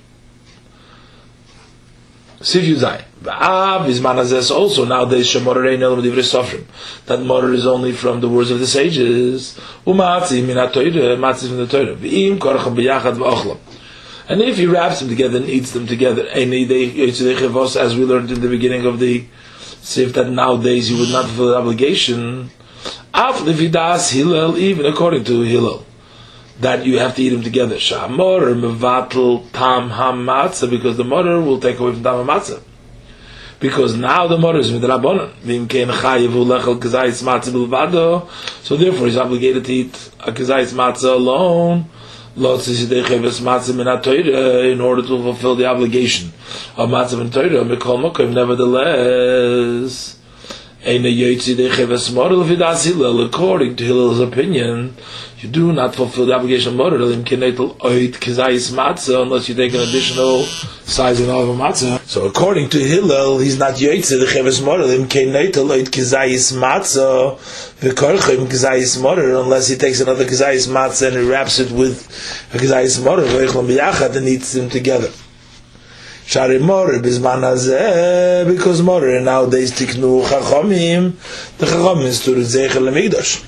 [2.39, 3.03] Siv Yuzai.
[3.23, 6.65] V'av is manazes also nowadays shemor rein elam divrei sofrim.
[7.07, 9.59] That morer is only from the words of the sages.
[9.85, 11.17] Umatzi min ha-toyre,
[11.47, 11.95] from the Torah.
[11.95, 13.57] V'im koracham b'yachad v'ochlam.
[14.29, 18.49] And if he wraps them together and eats them together, as we learned in the
[18.49, 19.25] beginning of the
[19.87, 22.49] Sif, that nowadays you would not fulfill the obligation,
[23.13, 25.85] Af levidas Hillel, even according to Hillel
[26.59, 27.75] that you have to eat them together.
[27.75, 32.61] Shamor mevatel tam hamatzah because the morer will take away from tam hamatzah.
[33.59, 35.31] Because now the morer is midrabanan.
[35.35, 38.29] Vim ken chayivu lechel kazayis matzah bilvado.
[38.63, 41.89] So therefore he's obligated to eat a kazayis matzah alone.
[42.37, 42.53] Uh,
[44.71, 46.31] in order to fulfill the obligation
[46.75, 47.65] of matzah and Torah,
[48.29, 50.17] nevertheless,
[53.25, 54.95] according to Hillel's opinion,
[55.39, 57.17] you do not fulfill the obligation of morer unless
[59.49, 61.99] you take an additional size of matzah.
[62.07, 67.37] So according to Hillel, he's not yoytze the cheves morer im kenetel oit kizayis matzah
[67.81, 68.97] v'korchim kizayis
[69.43, 72.07] unless he takes another kizayis matzah and he wraps it with
[72.53, 75.11] a kizayis b'yachad and eats them together.
[76.27, 81.13] Shari Morer bizman hazeh, because Morer nowadays tiknu chachomim,
[81.57, 83.45] the chachomim is to the zecher lemigdash.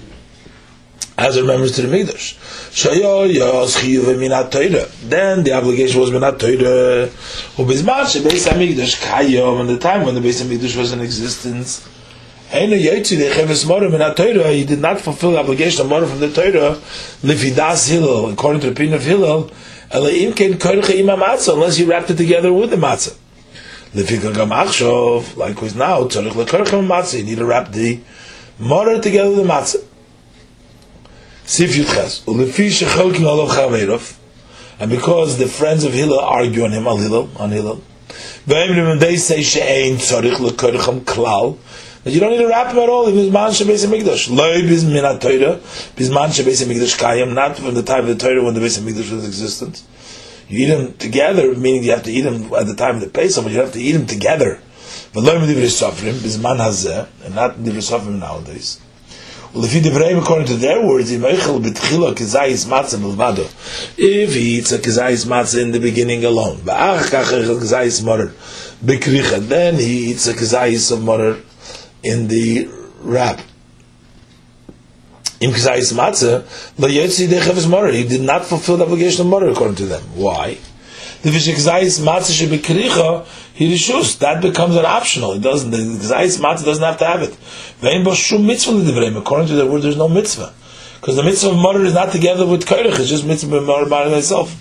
[1.17, 2.37] As it remembers to the Mikdash.
[2.71, 4.87] Shayo yos chiyuv minat Torah.
[5.03, 7.09] Then the obligation was minat Torah.
[7.57, 11.85] Ubizman she Beis HaMikdash kayom, in the time when the Beis HaMikdash was in existence,
[12.51, 16.07] Eino Yotzi the Cheves Morim in Torah, he did not fulfill the obligation of Morim
[16.07, 16.75] from the Torah,
[17.21, 19.51] Lifidas Hillel, according to the opinion of Hillel,
[19.91, 23.15] Unless you wrapped it together with the Matzah.
[25.35, 27.99] Likewise now, Matzah, you need to wrap the
[28.59, 29.83] Morim together with the Matzah.
[31.45, 31.71] Sif
[33.47, 34.17] Chaverov,
[34.79, 37.81] and because the friends of Hillel argue on him, on Hillel, on Hillel,
[38.45, 41.57] they say she'ein tzorich lekorcham klal,
[42.09, 43.05] that you don't need to wrap at all.
[43.05, 44.35] Bizman shebeis hamikdash.
[44.35, 45.57] Loi bizmin ha-Torah.
[45.95, 47.35] Bizman shebeis hamikdash kayim.
[47.35, 49.83] Not from the time of the Torah when the Beis Hamikdash was existent.
[50.47, 53.09] You eat them together, meaning you have to eat them at the time of the
[53.09, 54.59] Pesach, but you have to eat them together.
[55.13, 58.79] Loi divrei sofrim, bizman hazeh, and not divrei sofrim nowadays.
[59.53, 61.23] Well, if you divrei according to their words, if
[63.97, 66.61] if he eats a kizayis matzah in the beginning alone,
[69.49, 71.37] then he eats a kizayis of morer
[72.03, 72.67] in the
[73.01, 73.41] wrap.
[75.39, 75.61] He did
[78.21, 80.01] not fulfill the obligation of morer according to them.
[80.15, 80.57] Why?
[81.21, 82.57] The vishikzayis matzah should be
[83.59, 84.19] he rishus.
[84.19, 85.33] That becomes an optional.
[85.33, 85.71] It doesn't.
[85.71, 87.35] The kizayis matzah doesn't have to have it.
[87.81, 89.13] Vein bo shum mitzvah l'divrei.
[89.17, 90.53] According to the word, there's no mitzvah.
[90.99, 92.97] Because the mitzvah of morer is not together with koirich.
[92.99, 94.55] It's just mitzvah of morer by itself.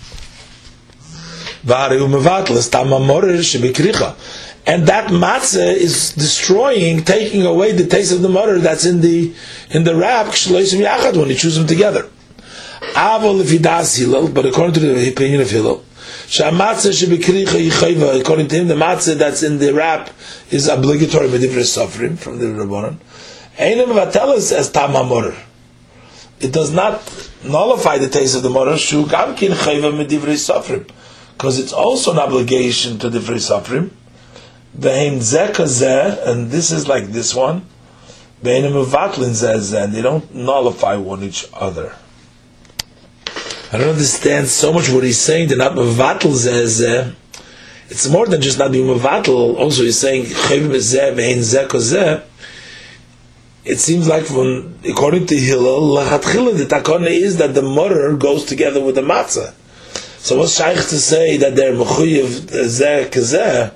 [4.65, 9.33] And that matzah is destroying, taking away the taste of the morer that's in the
[9.71, 12.07] in the wrap when you choose them together.
[12.93, 15.83] But according to the opinion of Hillel,
[16.27, 20.11] shamatzah should be kricha according to him, the matzah that's in the wrap
[20.51, 22.99] is obligatory medivre sofrim from the Rabbanon.
[23.57, 25.35] as tamamor.
[26.39, 27.01] It does not
[27.43, 28.77] nullify the taste of the morer.
[28.77, 30.87] Shu gamkin chayva medivre sofrim,
[31.33, 33.91] because it's also an obligation to the free sofrim.
[34.81, 37.65] And this is like this one.
[38.41, 41.95] And they don't nullify one each other.
[43.71, 45.49] I don't understand so much what he's saying.
[45.49, 47.13] They're not mevatl zeh
[47.89, 49.57] It's more than just not being mevatl.
[49.57, 50.25] Also, he's saying.
[53.65, 58.81] It seems like from according to Hillel, the takone is that the murder goes together
[58.81, 59.53] with the matzah.
[60.19, 63.73] So what's shaykh to say that they're mechuyev zeh kazeh?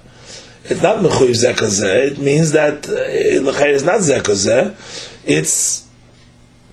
[0.66, 2.12] It's not mechuyev zekazeh.
[2.12, 4.76] It means that uh, is not zekazeh.
[5.26, 5.84] It's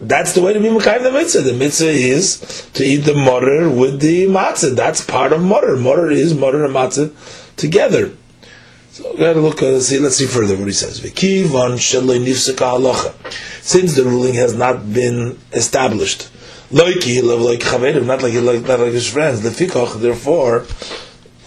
[0.01, 1.43] that's the way to be mekayim the mitzvah.
[1.43, 4.75] The mitzvah is to eat the morer with the matzah.
[4.75, 5.77] That's part of morer.
[5.77, 7.13] Morer is morer and matzah
[7.57, 8.17] together.
[8.93, 9.63] So we got to look.
[9.63, 9.99] Uh, see.
[9.99, 11.01] Let's see further what he says.
[13.63, 16.31] Since the ruling has not been established,
[16.71, 18.35] like like not like
[18.67, 19.43] not like his friends.
[19.43, 20.65] The fikh, therefore,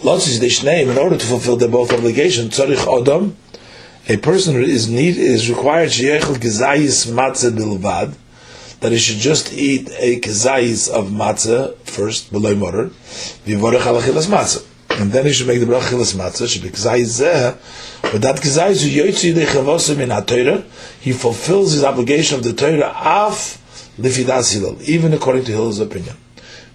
[0.04, 2.58] in order to fulfill their both obligations.
[2.58, 3.36] Tzarich Adam,
[4.06, 8.14] a person is need is required sheyechel gezayis matzah bilvad,
[8.80, 12.90] that he should just eat a kezayis of matzah first, below morer,
[13.46, 14.66] vivorech alachilas matzah.
[15.00, 18.82] And then he should make the brachilas matzah, should be kezayis zeh, but that kezayis
[18.84, 20.64] hu yoytzi dechavosim in ha
[21.00, 23.58] he fulfills his obligation of the Torah af
[23.96, 26.16] Hillel, even according to Hillel's opinion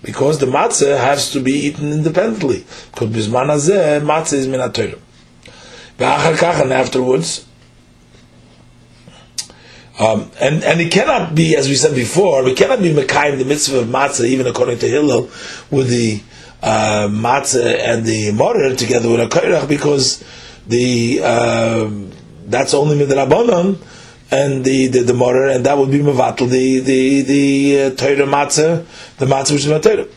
[0.01, 2.65] because the matzah has to be eaten independently.
[2.91, 4.59] Because bisman hazeh, matzah is min
[5.97, 7.45] kach, and afterwards,
[9.99, 13.45] um, and and it cannot be, as we said before, we cannot be mekayim the
[13.45, 15.29] mitzvah of matzah, even according to Hillel,
[15.69, 16.21] with the
[16.63, 20.23] uh, matzah and the morer together with a kairach, because
[20.67, 21.89] the uh,
[22.45, 23.77] that's only midrabanan
[24.31, 28.85] and the the, the and that would be mevatel the the the uh, Torah matzah,
[29.17, 30.07] the matzah which is Torah.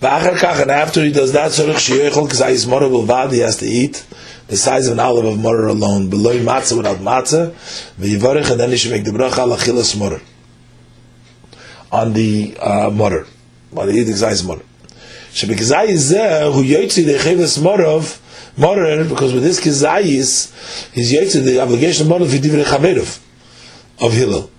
[0.00, 4.06] And after he does that, because morer will he has to eat
[4.46, 7.54] the size of an olive of morer alone, below matzah without matzah,
[8.50, 10.20] and then he should make the bracha lachilas morer
[11.90, 13.26] on the uh, morer,
[13.76, 14.62] on the eat the morer.
[15.32, 18.20] Shebekazai is there who yotzi the chilas morov
[18.56, 23.20] morer because with this kizayis he's yotzi the obligation of morov v'divrei chaverov
[24.00, 24.50] of Hillel.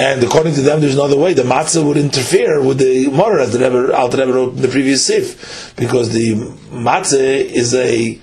[0.00, 1.34] And according to them, there's another way.
[1.34, 4.68] The matzah would interfere with the morer, as the Rebbe, Alter Rebbe wrote in the
[4.68, 6.36] previous sif, because the
[6.70, 8.18] matzah is a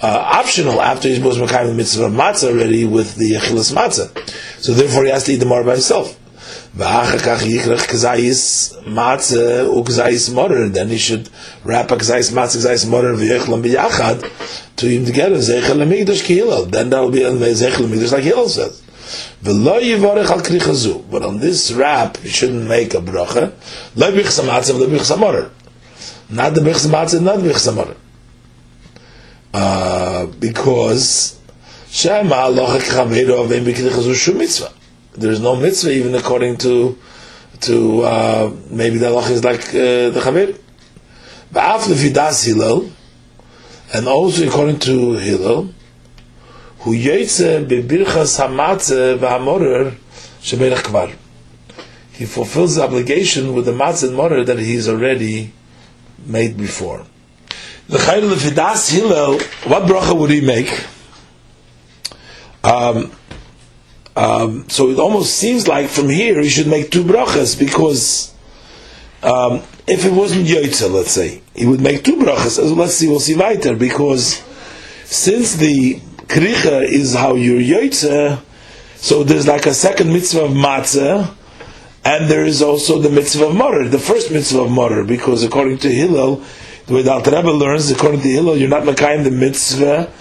[0.00, 4.16] uh, optional after he's supposed to the mitzvah of matzah already with the achilas matzah.
[4.58, 6.18] So therefore, he has to eat the morer by himself.
[6.74, 6.88] Then
[10.88, 11.28] he should
[11.64, 15.36] wrap a kzayis matzah, kzayis morer, v'yechlam b'yachad to him together.
[15.36, 16.40] Zeichel lemigdash ki
[16.70, 18.82] Then that will be zeichel lemigdash like Hillel says.
[19.42, 23.52] But on this wrap, you shouldn't make a bracha.
[23.96, 24.46] Not the bichs
[26.86, 27.96] matzah, not the bichs
[29.54, 31.34] uh, because.
[31.90, 32.22] There's
[35.40, 36.98] no mitzvah even according to
[37.60, 40.54] to uh, maybe the halacha is like uh, the chaver.
[41.52, 42.90] Ba'af lefidas Hillel,
[43.94, 45.70] and also according to Hillel,
[52.12, 55.52] He fulfills the obligation with the matzah and morer that he's already
[56.26, 57.06] made before.
[57.88, 59.38] The chayr lefidas Hillel,
[59.70, 60.68] what bracha would he make?
[62.64, 63.12] Um,
[64.16, 68.34] um, so it almost seems like from here he should make two brachas because
[69.22, 72.58] um, if it wasn't Yoitza, let's say, he would make two brachas.
[72.76, 74.42] Let's see, we'll see weiter because
[75.04, 78.40] since the kricha is how you're Yoitza,
[78.96, 81.34] so there's like a second mitzvah of matzah,
[82.04, 85.78] and there is also the mitzvah of morer, the first mitzvah of morer, because according
[85.78, 86.42] to Hillel,
[86.86, 90.12] the way the Alter Rebbe learns, according to Hillel, you're not makayim the mitzvah.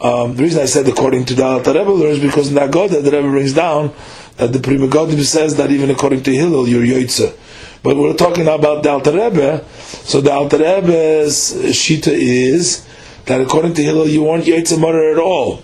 [0.00, 3.02] Um, the reason I said according to the Alter Rebbe is because in the Agoda
[3.02, 3.94] the Rebbe brings down
[4.36, 7.34] that the Pri Megadim says that even according to Hillel you're Yoitze.
[7.82, 9.64] But we're talking about the Alter Rebbe,
[10.04, 12.85] so the Alter Rebbe's shita is
[13.26, 14.46] that according to Hillel you weren't
[14.78, 15.62] Morer at all.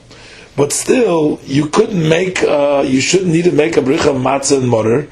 [0.54, 4.58] But still, you couldn't make, uh, you shouldn't need to make a bricha of matzah
[4.58, 5.08] and morer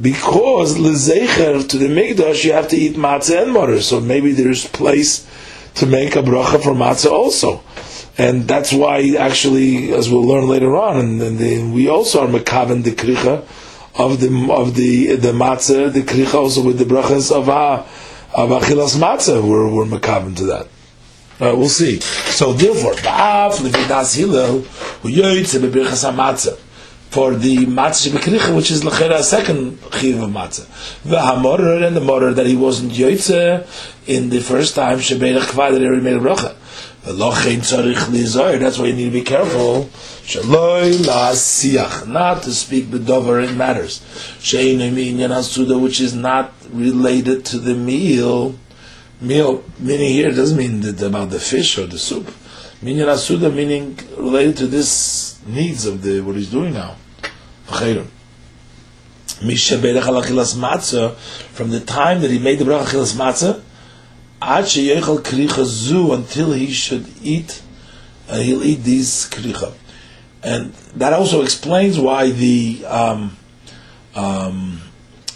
[0.00, 3.82] because lezecher to the mikdash you have to eat matzah and morer.
[3.82, 5.28] So maybe there's place
[5.74, 7.62] to make a bracha for matzah also
[8.18, 12.82] and that's why actually, as we'll learn later on, and, and we also are mekaven
[12.82, 13.46] the kricha
[13.96, 17.86] of the of the the matzah, the kricha also with the brachas of a
[18.36, 19.40] of achilas matzah.
[19.40, 20.68] We're we're to that.
[21.40, 22.00] Uh, we'll see.
[22.00, 26.56] So therefore, ba'af levidas hillel hu yoytze bebrichas matzah
[27.10, 30.66] for the matzah shebekricha, which is lechera second chiv of matzah.
[31.04, 33.66] The hamorer and the morer that he wasn't yoytze
[34.06, 36.54] in the first time shebeirach kvad that he made a bracha.
[37.08, 39.88] That's why you need to be careful.
[42.06, 44.02] Not to speak bedover in matters.
[45.80, 48.54] Which is not related to the meal.
[49.20, 52.32] Meal, meaning here, doesn't mean that about the fish or the soup.
[52.80, 56.94] Minyan asuda, meaning related to this needs of the what he's doing now.
[61.52, 63.62] From the time that he made the bracha matzah,
[66.12, 67.62] until he should eat,
[68.28, 69.72] uh, he'll eat these kricha.
[70.42, 73.36] And that also explains why the um,
[74.14, 74.80] um,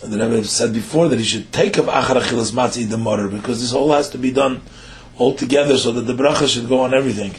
[0.03, 3.61] the Rebbe said before that he should take of achar achilas matzah the morer because
[3.61, 4.61] this whole has to be done
[5.16, 7.32] all together so that the bracha should go on everything.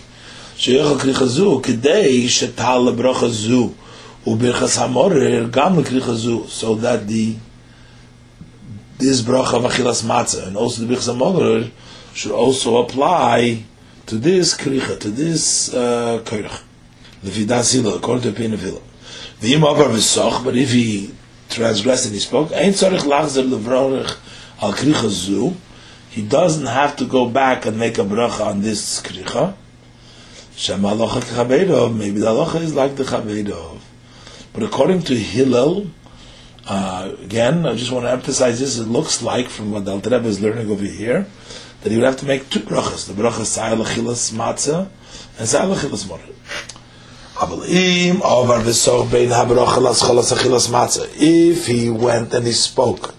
[0.56, 2.96] Sheyechal kricha zu kedei shetal
[3.32, 3.76] zu
[4.26, 5.84] ubirchas hamorer gam
[6.48, 7.36] so that the
[8.98, 11.70] this bracha of achilas matzah and also the bichsa morer
[12.14, 13.64] should also apply
[14.06, 16.62] to this kricha, to this uh, koirach.
[17.24, 18.82] Lefidas to the opinion of hilo.
[19.40, 21.14] The avar v'soch, but if he
[21.54, 24.18] transgressed and he spoke, ein tzarich lachzer levronich
[24.62, 25.56] al kricha zu,
[26.10, 29.56] he doesn't have to go back and make a bracha on this kricha.
[30.56, 33.80] Shema alocha maybe the alocha is like the chabedov.
[34.54, 35.88] But according to Hillel,
[36.68, 38.78] uh, again, I just want to emphasize this.
[38.78, 41.26] It looks like, from what Alter Rebbe is learning over here,
[41.82, 44.88] that he would have to make two brachas: the bracha Sayil Achilas Matzah
[45.40, 46.22] and Sayil Achilas Morer.
[51.16, 53.16] If he went and he spoke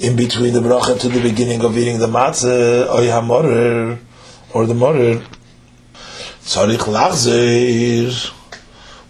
[0.00, 2.88] in between the bracha to the beginning of eating the matzah,
[4.52, 5.22] or the morer,
[6.42, 8.32] tzarich lachzer,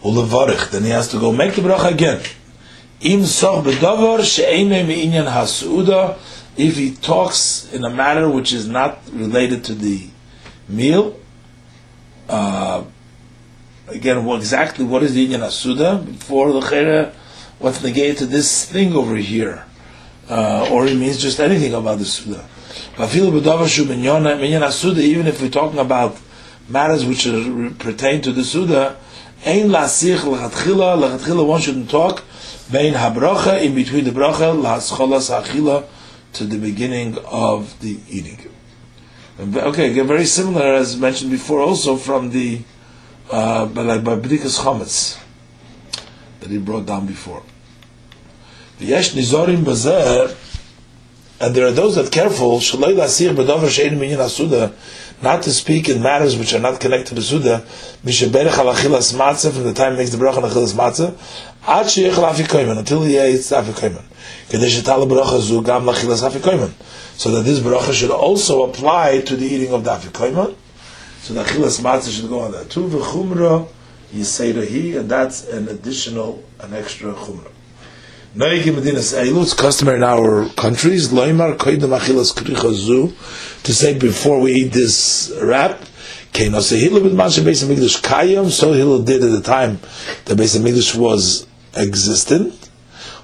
[0.02, 2.20] ulevarich, then he has to go make the bracha again.
[6.58, 10.08] If he talks in a matter which is not related to the
[10.68, 11.18] meal,
[12.28, 12.84] uh,
[13.88, 16.04] again, exactly what is the inyan hasuda?
[16.04, 17.12] Before the chere,
[17.58, 19.64] what's negated to this thing over here?
[20.28, 22.44] Uh, or it means just anything about the suda.
[22.98, 23.36] Even
[25.26, 26.18] if we're talking about
[26.68, 28.96] matters which are, pertain to the suda,
[29.44, 32.24] ein lasich lechatchila, lechatchila one shouldn't talk,
[32.72, 35.86] in between the bracha,
[36.32, 38.50] to the beginning of the eating.
[39.38, 42.62] Okay, very similar as mentioned before, also from the
[43.30, 45.20] uh, like by Bdikas Chometz
[46.40, 47.42] that he brought down before.
[48.78, 50.36] The yesh nizorim bazer,
[51.40, 54.74] and there are those that careful shalei lasir b'dover shein minyan asuda
[55.22, 57.64] not to speak in matters which are not connected to Suda,
[58.04, 61.12] Mishaberech al Achilas Matzah, from the time he makes the bracha on Achilas Matzah,
[61.66, 64.04] Ad Sheyechel Afikoyman, until he eats Afikoyman.
[64.48, 66.72] Kadesh Etal Bracha Zu Gam Lachilas Afikoyman.
[67.18, 70.54] So that this bracha should also apply to the eating of the Afikoyman.
[71.26, 72.86] So the Achilas Matzah should go on that too.
[72.86, 73.66] V'chumra
[74.14, 77.50] Yisera he, and that's an additional, an extra chumrah.
[78.36, 84.40] Noigi Medinas Eilu, it's customary in our countries, Loimar Koidem Achilas Kricha to say before
[84.40, 85.80] we eat this wrap,
[86.32, 89.80] Keino Sehilu with Masha Beis HaMikdash Kayim, so Hillel did at the time
[90.26, 92.54] the Beis HaMikdash was existent,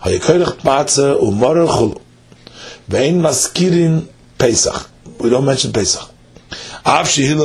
[0.01, 2.03] Hayakoidach Matzah Umorer Chulu.
[2.89, 4.91] Vein Maskirin Pesach.
[5.21, 6.12] We don't mention Pesach.
[6.85, 7.39] Even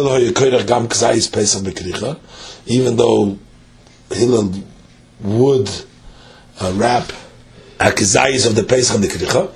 [2.95, 3.37] though
[4.11, 4.53] Hillel
[5.21, 5.69] would
[6.59, 7.11] uh, wrap
[7.79, 9.51] akizayis of the Pesach and the Kricha.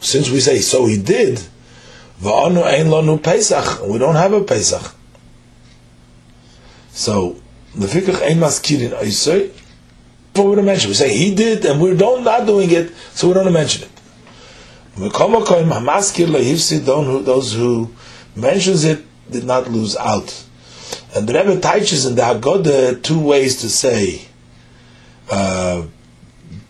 [0.00, 1.40] Since we say so, he did.
[2.22, 4.94] We don't have a Pesach.
[6.92, 7.36] So
[7.74, 9.50] the fikach ein maskirin oisoi.
[10.34, 13.28] What we don't mention, we say he did, and we don't not doing it, so
[13.28, 13.91] we don't mention it.
[14.96, 15.12] Those
[17.54, 17.90] who
[18.36, 20.44] mentions it did not lose out.
[21.14, 24.26] And the Rebbe teaches in the Haggadah two ways to say
[25.30, 25.86] uh,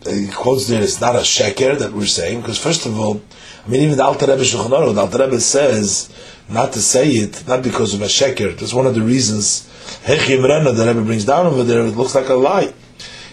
[0.04, 3.20] he quotes there, it's not a sheker that we're saying, because first of all,
[3.64, 6.10] I mean, even the Alter Rebbe Shulchan the Alter Rebbe says
[6.48, 8.56] not to say it, not because of a sheker.
[8.56, 9.68] That's one of the reasons
[10.04, 12.72] Hechim Rena, the Rebbe brings down over there, it looks like a lie.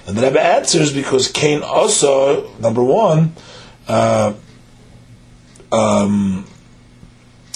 [0.07, 3.33] And the Rebbe answers because Cain also, number one,
[3.87, 4.33] uh,
[5.71, 6.45] um,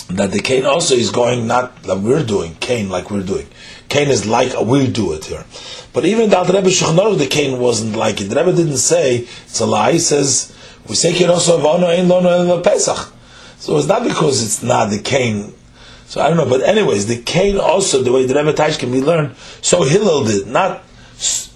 [0.09, 3.47] that the cane also is going not like we're doing, cane like we're doing.
[3.89, 5.45] Cane is like we do it here.
[5.93, 8.25] But even the Rebbe Shulchan the cane wasn't like it.
[8.25, 9.93] The Rebbe didn't say it's a lie.
[9.93, 10.55] He says
[10.87, 13.13] we say Cain also ein lono Pesach.
[13.57, 15.53] So it's not because it's not the cane.
[16.05, 18.91] So I don't know, but anyways, the cane also the way the Rebbe Taish can
[18.91, 19.35] be learned.
[19.61, 20.83] So Hillel did not.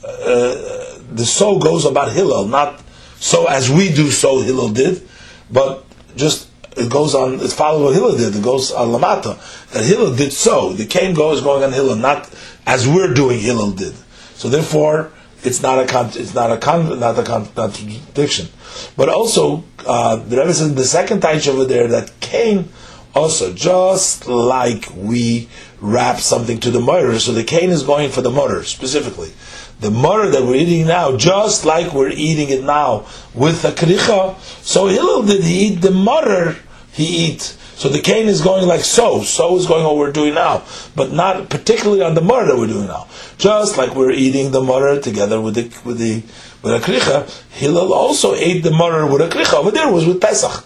[0.03, 2.81] Uh, the so goes about Hillel, not
[3.19, 4.09] so as we do.
[4.09, 5.07] So Hillel did,
[5.51, 5.85] but
[6.15, 6.46] just
[6.77, 9.37] it goes on, it follows what Hillel did, it goes on Lamata,
[9.71, 10.73] that Hillel did so.
[10.73, 12.29] The Cain goes going on Hillel, not
[12.65, 13.93] as we're doing Hillel did.
[14.35, 15.11] So therefore,
[15.43, 18.47] it's not a it's not a not a con- contradiction.
[18.95, 22.69] But also, uh, the Rebbe says the second taich over there that Cain
[23.15, 25.49] also just like we
[25.79, 29.31] wrap something to the morer, so the Cain is going for the morer specifically.
[29.79, 33.05] The morer that we're eating now, just like we're eating it now
[33.35, 36.57] with the kricha, so Hillel did he eat the morer
[36.97, 37.41] he eat.
[37.75, 39.21] So the cane is going like so.
[39.21, 40.63] So is going what we're doing now,
[40.95, 43.05] but not particularly on the morer we're doing now.
[43.37, 46.23] Just like we're eating the morer together with the with the
[46.63, 49.53] with a kricha, Hillel also ate the morer with a kricha.
[49.53, 50.65] Over there was with Pesach.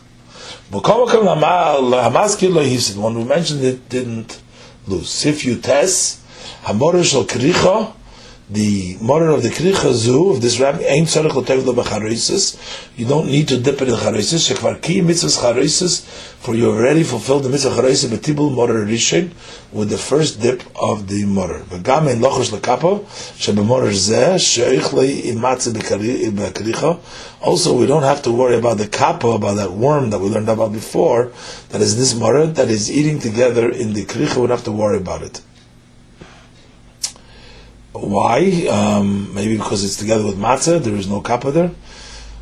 [0.72, 0.80] He
[2.78, 4.42] said, when we mentioned it, didn't
[4.88, 5.26] lose.
[5.26, 6.22] If you test,
[6.64, 7.94] Hamor shel kricha,
[8.52, 11.72] the morer of the kricha zu of this rabbi ain't tzarich l'tev lo.
[12.98, 14.52] You don't need to dip it in charoisis.
[14.52, 19.32] Shekvar ki mitzvahs charoisis, for you already fulfilled the mitzvah charoisis betibul morer rishon
[19.72, 21.60] with the first dip of the morer.
[21.70, 23.06] V'gam ein lochosh lekapo
[23.40, 27.00] shebemorder zeh sheich lei imatze b'kricha.
[27.40, 30.50] Also, we don't have to worry about the kappa, about that worm that we learned
[30.50, 31.32] about before,
[31.70, 34.36] that is this mother that is eating together in the kricha.
[34.36, 35.42] We don't have to worry about it.
[37.94, 38.68] Why?
[38.72, 40.82] Um, maybe because it's together with matzah.
[40.82, 41.72] There is no kappa there.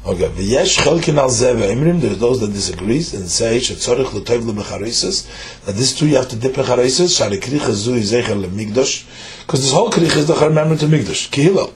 [0.06, 0.30] Okay.
[0.30, 2.02] V'yesh chelkin al imrim.
[2.02, 6.36] There's those that disagrees and say shetzorich l'toiv lebechareises that this too you have to
[6.36, 7.18] dip bechareises.
[7.18, 11.32] Shari kricha zu yizecher lemigdosh because this whole kricha is the remember to migdosh.
[11.32, 11.74] Kihilel.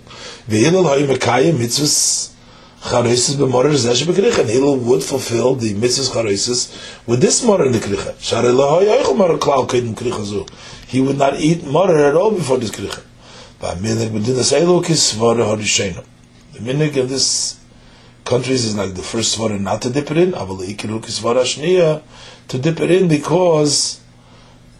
[0.47, 2.31] V'hilel hayu mekayim mitzvahs
[2.83, 4.41] chareises b'morer zesh b'kricha.
[4.41, 8.21] And Hillel would fulfill the mitzvahs chareises with this morer in the kricha.
[8.21, 9.97] Shari lahoy yoichel morer klal kedim.
[10.85, 13.01] He would not eat morer at all before this kricha.
[13.63, 13.69] The
[16.59, 17.59] minig of this
[18.25, 23.07] countries is like the first svara not to dip it in, to dip it in
[23.07, 24.01] because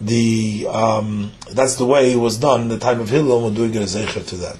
[0.01, 3.45] the um, that's the way it was done in the time of Hillel.
[3.45, 4.57] We're doing a zecher to that.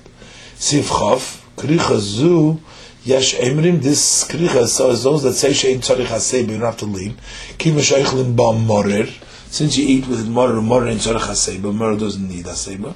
[0.56, 2.62] Sif Chav kricha zu
[3.04, 3.82] yesh emrim.
[3.82, 7.18] This kricha so is those that say shein tzarich hasei, you don't have to lean.
[7.58, 9.08] Kim sheichlin ba morer.
[9.48, 12.96] Since you eat with morer, morer in tzarich hasei, but morer doesn't need hasei.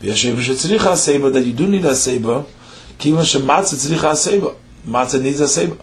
[0.00, 2.40] ויש שצריך הסייבה, that you do need הסייבה,
[2.98, 4.50] כיוון שמצה צריך הסייבה.
[4.86, 5.76] Matzah needs a seiba.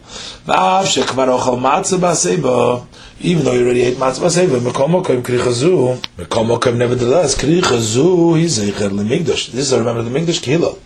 [0.47, 2.88] V'av shekvar ochal matzah b'aseiba,
[3.22, 8.57] even though you already ate matzah b'aseiba, mekom okem krichazu, mekom okem nevertheless, krichazu, he's
[8.57, 9.51] zeicher lemigdash.
[9.51, 10.80] This is, I remember, the migdash kihilel.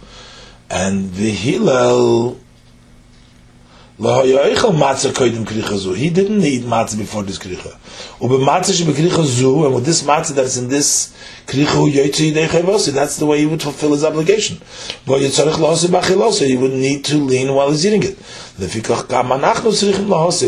[0.70, 2.39] And the hillel,
[4.00, 4.06] he
[6.10, 7.76] didn't eat matzah before this kricha.
[8.22, 11.14] And with this matzah that is in this
[11.46, 14.62] kricha, that's the way he would fulfill his obligation.
[15.06, 15.28] But he
[16.56, 18.18] would need to lean while he's eating it.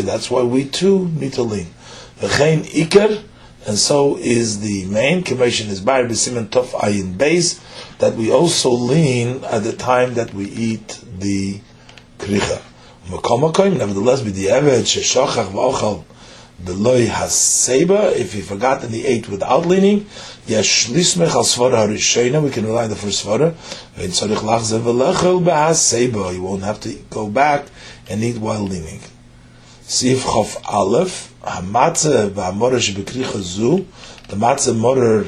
[0.06, 1.66] That's why we too need to lean.
[3.64, 7.60] And so is the main commission is by Bisimen Tov Ayin Beis,
[7.98, 11.60] that we also lean at the time that we eat the
[12.16, 12.62] kricha.
[13.08, 16.04] Nevertheless, with the evet sheshachach v'ochal
[16.64, 20.06] beloy haseba, if he forgot and he ate without leaning,
[20.46, 23.54] yesh lismech al svara harishena, we can rely on the first svara,
[23.96, 27.66] ve'in tzarich lachzev v'lechel behaseba, he won't have to go back
[28.08, 29.00] and eat while leaning.
[29.82, 33.84] Sif chof aleph, hamatzah v'hamorah shebekricha zu,
[34.28, 35.26] the matzah morer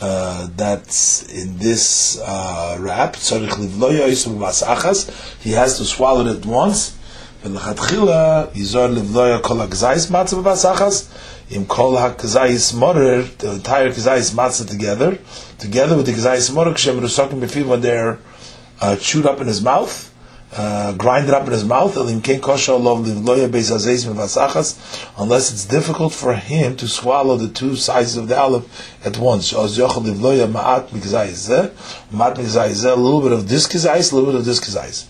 [0.00, 3.34] uh, that's in this uh, wrap, he
[5.52, 6.97] has to swallow it once.
[7.45, 11.05] ולכתחילה יזור לבלויה כל הגזייס מצה בבסחס,
[11.51, 15.17] עם כל הגזייס מורר, the entire gazais matzah together,
[15.59, 18.17] together with the gazais morer, כשהם מרוסקים בפיו when they're
[18.81, 20.13] uh, chewed up in his mouth,
[20.55, 21.97] uh, grinded up in his mouth,
[25.17, 28.65] unless it's difficult for him to swallow the two sides of the olive
[29.03, 29.51] at once.
[29.51, 30.01] A little
[33.21, 35.05] bit of this kizais, a little bit of this kizais.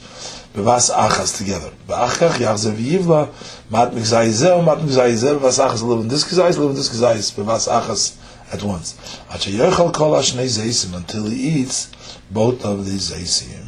[0.58, 1.70] Bevas achas together.
[1.88, 3.28] Ba'achach yachzer v'yivla,
[3.70, 6.88] mat migzai mat migzai bevas achas, a little bit this kizais, a little bit this
[6.88, 8.16] kizais, bevas achas
[8.52, 8.94] at once.
[9.30, 11.90] Acha yerchal kol ashnei zeisim, until he eats
[12.32, 13.66] both of these zeisim.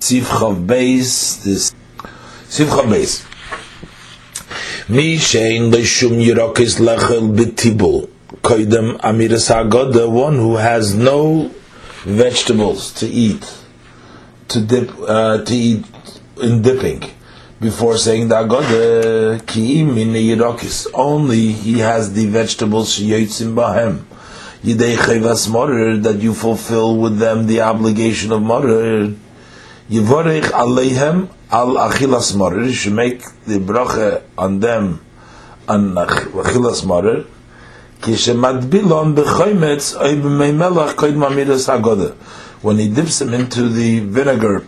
[0.00, 1.72] Sivchav Beis, this
[2.50, 3.24] Sivchav Beis.
[4.90, 8.10] Mi shein leishum yirokis lechel betibul.
[8.42, 11.50] Koidem amiras hagod, the one who has no
[12.04, 13.62] vegetables to eat,
[14.48, 15.84] to dip, uh, to eat
[16.42, 17.02] in dipping,
[17.60, 20.86] before saying the agod, kiim in yirokis.
[20.94, 24.04] Only he has the vegetables sheyotzim bahem.
[24.62, 29.12] Yidei chayvas morer, that you fulfill with them the obligation of morer.
[29.88, 32.64] Yivorech aleihem al achilas morer.
[32.64, 35.00] You should make the bracha on them
[35.68, 37.24] on achilas morer.
[38.00, 42.14] Kishemadbilon b'choymetz oy b'meimelach koid mamiras hagoda.
[42.66, 44.66] When he dips them into the vinegar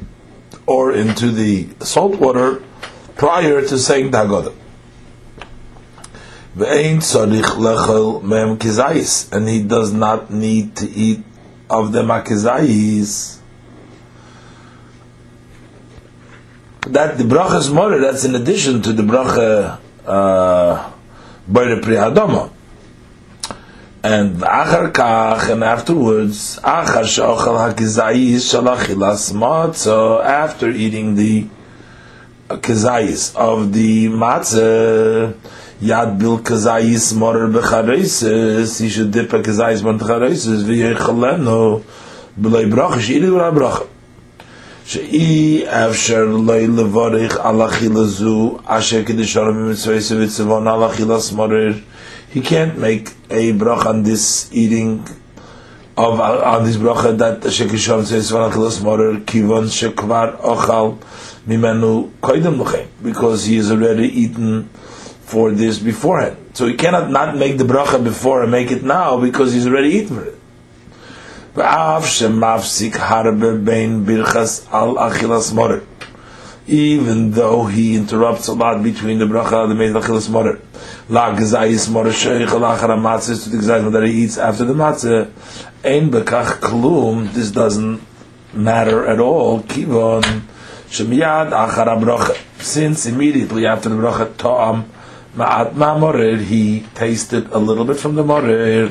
[0.66, 2.62] or into the salt water
[3.16, 4.22] prior to saying the
[8.57, 9.32] kizayis.
[9.32, 11.24] And he does not need to eat
[11.68, 13.38] of the makizayis.
[16.92, 20.92] that the bracha is more, that's in addition to the bracha uh,
[21.51, 22.51] Boire Priyadoma.
[24.01, 31.49] And achar kach, and afterwards, achar shochal hakizayis shalachilas matzah, after eating the
[32.49, 35.34] kizayis of the matzah,
[35.82, 41.82] yad bil kizayis morer bechareises, he should dip a kizayis morer bechareises, v'yechaleno,
[42.40, 43.86] b'lei bracha, she eat it with a bracha.
[44.88, 51.72] שאי אפשר לא לברך על אכילה זו, אשר כדשאר במצווה סביצבון על אכילה סמורר.
[52.30, 55.07] He can't make a brach on this eating
[55.95, 60.97] of on this bracha that shekishon says van achilas morer kivon shekvar ochal
[61.47, 64.70] mimenu koidem luchem because he has already eaten
[65.22, 66.38] for this beforehand.
[66.53, 69.89] So he cannot not make the bracha before and make it now because he's already
[69.89, 70.39] eaten for it.
[71.55, 75.82] ואף שמפסיק הרבה בין birchas al achilas morer.
[76.69, 80.61] even though he interrupts a lot between the bracha and the main achilas morer.
[81.09, 84.75] La gzayis morer sheich al achar matzah to the gzayis that he eats after the
[84.75, 85.31] matzah.
[85.83, 88.03] Ein bekach klum, this doesn't
[88.53, 89.62] matter at all.
[89.62, 90.43] Kivon
[90.89, 92.37] shemiyad achar bracha.
[92.62, 94.93] Since immediately after the bracha ta'am,
[95.39, 98.89] Ma'at ma'morer, he tasted a little bit from the morer.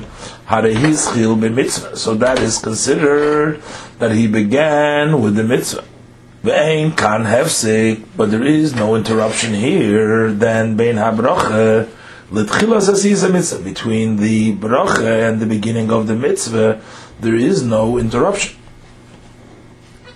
[0.48, 1.98] Harehizchil b'mitzvah.
[1.98, 3.62] So that is considered
[4.00, 5.84] that he began with the mitzvah.
[6.44, 10.32] Ve'ein kan hefsik, but there is no interruption here.
[10.32, 11.88] Then bein habracha,
[12.32, 13.64] l'tchilas asiza mitzvah.
[13.64, 16.80] Between the bracha and the beginning of the mitzvah,
[17.20, 18.56] there is no interruption.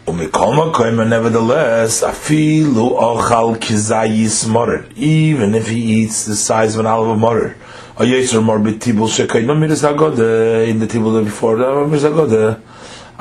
[0.07, 4.85] Nevertheless, afilu ochal kizayis morer.
[4.95, 7.55] Even if he eats the size of an olive morer,
[7.97, 12.59] a yetzer mor betibul shekayim miras hagoda in the tibul before the miras hagoda.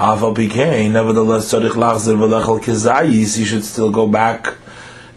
[0.00, 3.36] Aval became nevertheless tzarich lachzer v'lechal kizayis.
[3.36, 4.54] He should still go back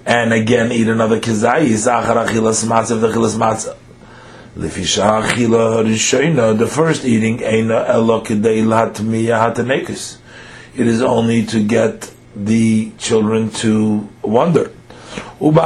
[0.05, 1.87] and again eat another kizayis.
[1.87, 3.77] Achar achilas matzah v'achilas matzah.
[4.57, 6.57] Lefisha achila harishayna.
[6.57, 7.39] The first eating
[10.75, 14.69] it is only to get the children to wonder.
[15.39, 15.57] And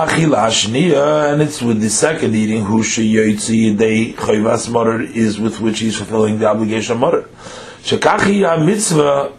[1.41, 6.45] it's with the second eating, who they chayvas morer is with which he's fulfilling the
[6.45, 7.28] obligation of morer.
[7.88, 9.31] Shekachi mitzvah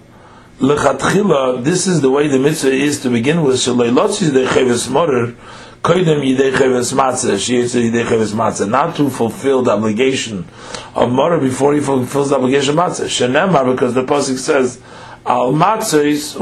[0.59, 1.62] lechatchila.
[1.62, 3.57] This is the way the mitzvah is to begin with.
[3.57, 5.34] Shaleilotzis de chayvas morer
[5.82, 10.49] Koidem Yidei Cheves Matzah, Shiyetzer Yidei Cheves Matzah, not to fulfill the obligation
[10.94, 13.05] of Mora before he fulfills the obligation of Matzah.
[13.05, 14.80] Shenemar, because the Pasuk says,
[15.26, 16.32] Al Matzah is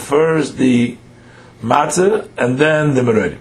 [0.00, 0.96] first the
[1.62, 3.38] Matzah and then the Meroidim.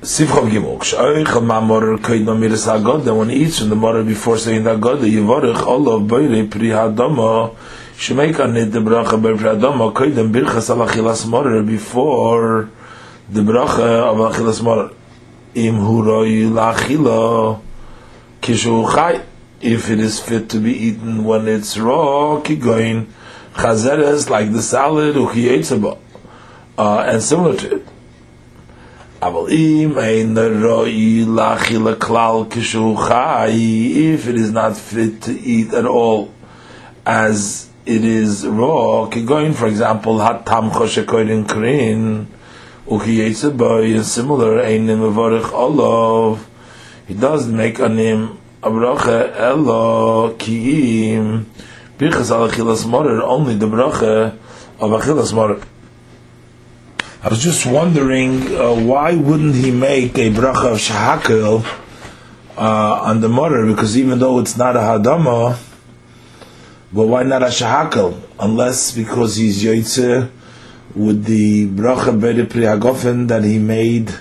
[0.00, 0.78] Sivchav Gimel.
[0.78, 3.04] K'shoich ma'amor koidma miras hagod.
[3.16, 7.56] When he eats from the mora before saying the hagod, yivorech olav boire pri hadama.
[7.96, 9.92] Shemeka nid the bracha ber pri hadama.
[9.92, 12.70] Koidem birchas al achilas mora before
[13.28, 14.92] the bracha of achilas mora.
[15.56, 17.60] Im huroi la'achila
[18.40, 19.20] kishu chai.
[19.60, 23.08] If it is fit to be eaten when it's raw, kigoin
[23.52, 25.98] chazeres like the salad uchiyetzaba.
[26.78, 27.86] Uh, and similar to it.
[29.22, 35.72] אבל אם אין רואי לחי לכלל כשהוא חי, if it is not fit to eat
[35.74, 36.28] at all,
[37.06, 39.26] as it is raw, כי
[39.58, 42.24] for example, התם חושה קוירים קרין,
[42.92, 46.44] וכי יצא and similar, סימולר, אין מבורך אולוב,
[47.08, 51.38] he does make on him, אברוכה אלו, כי אם,
[51.96, 54.28] פרחס על אכילס מורר, only the ברוכה,
[54.80, 55.54] אבל אכילס מורר.
[57.20, 61.64] I was just wondering uh, why wouldn't he make a bracha of shahakel
[62.56, 63.66] uh, on the morer?
[63.66, 65.58] Because even though it's not a hadama,
[66.92, 68.22] but why not a shahakel?
[68.38, 70.30] Unless because he's yoitze
[70.94, 74.14] with the bracha bede priagofen that he made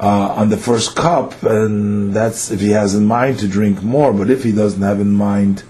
[0.00, 4.12] uh, on the first cup, and that's if he has in mind to drink more.
[4.12, 5.62] But if he doesn't have in mind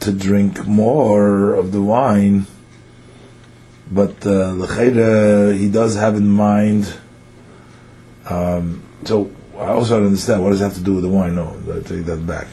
[0.00, 2.48] to drink more of the wine
[3.90, 4.52] but uh,
[5.50, 6.92] he does have in mind.
[8.28, 11.34] Um, so I also don't understand what does that have to do with the wine.
[11.34, 12.46] No, I take that back.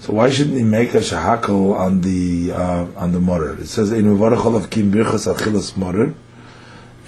[0.00, 3.58] So why shouldn't he make a shahakel on the uh, on the morer?
[3.58, 6.14] It says in of Kim Birchas Achilas morer,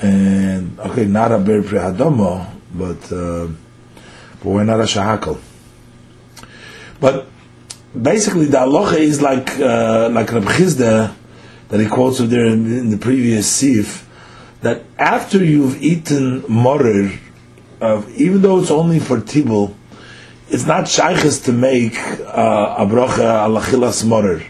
[0.00, 3.48] and okay, not a ber prehadomo, but uh,
[4.42, 5.38] but why not a shahakel?
[7.00, 7.26] But
[8.00, 11.14] basically, the aloha is like uh, like Reb Chisda
[11.68, 14.08] that he quotes of there in, in the previous sif,
[14.62, 17.12] that after you've eaten morer,
[17.80, 19.74] uh, even though it's only for tibul,
[20.48, 24.42] it's not shaykhs to make uh, a bracha alachilas morer.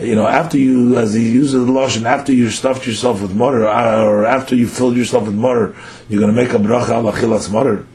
[0.00, 3.66] You know, after you, as he uses the lotion, after you stuffed yourself with morer,
[3.66, 5.74] uh, or after you filled yourself with morer,
[6.08, 7.86] you're going to make a bracha alachilas morer.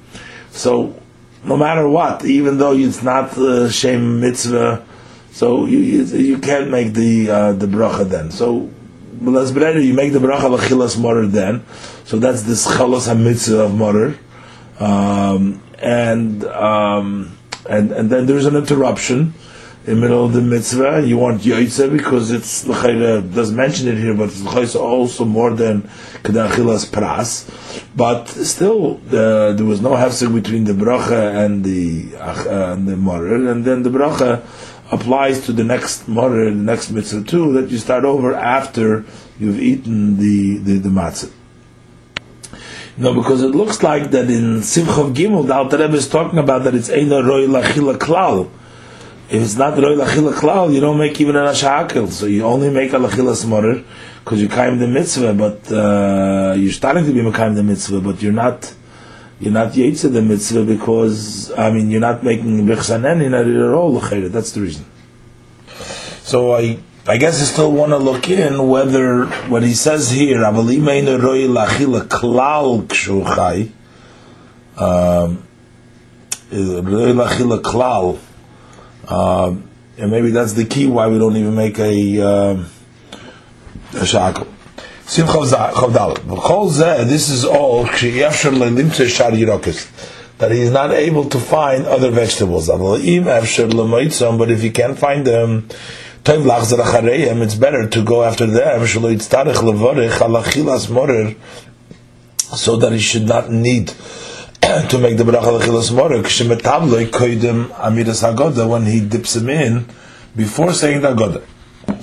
[0.51, 0.99] So,
[1.43, 4.85] no matter what, even though it's not uh, shem mitzvah,
[5.33, 8.29] so you, you, you can't make the uh, the bracha then.
[8.29, 8.69] So
[9.19, 11.65] you make the bracha lachilas morer then.
[12.05, 17.35] So that's this chalos hamitzvah of um, and um,
[17.67, 19.33] and and then there's an interruption
[19.85, 21.03] in the middle of the mitzvah.
[21.03, 25.81] You want yoytze because it's l'chayre doesn't mention it here, but it's also more than
[26.23, 27.49] kedachilas pras.
[27.95, 32.97] But still, uh, there was no hefsek between the bracha and the uh, and the
[32.97, 34.43] morer, and then the bracha
[34.93, 39.05] applies to the next morer, the next mitzvah too, that you start over after
[39.39, 41.31] you've eaten the, the, the matzah.
[42.95, 46.63] No, because it looks like that in Simchav Gimel, the Alter Rebbe is talking about
[46.65, 48.51] that it's Eina Roy Lachila Klal.
[49.29, 52.11] If it's not Roy Lachila Klal, you don't make even an Ashakil.
[52.11, 53.83] So you only make a Lachila Smorer
[54.23, 58.21] because you're kaim the mitzvah, but uh, you're starting to be Mekayim the mitzvah, but
[58.21, 58.73] you're not
[59.43, 63.73] you're not Yitzah the mitzvah because, I mean, you're not making Bechsanen in it at
[63.73, 64.85] all, that's the reason.
[66.21, 70.45] So I, I guess I still want to look in whether what he says here,
[74.77, 75.45] um,
[79.09, 82.67] um, and maybe that's the key why we don't even make a, um,
[83.93, 84.47] a shackle.
[85.05, 87.07] Sim Chavdal.
[87.07, 87.99] This is all that
[90.51, 92.67] he is not able to find other vegetables.
[92.67, 93.01] But
[94.51, 95.67] if he can't find them,
[96.25, 98.87] it's better to go after them
[102.55, 105.91] so that he should not need to make the bracha lechilas
[108.69, 109.85] when he dips him in
[110.35, 111.41] before saying the agodah.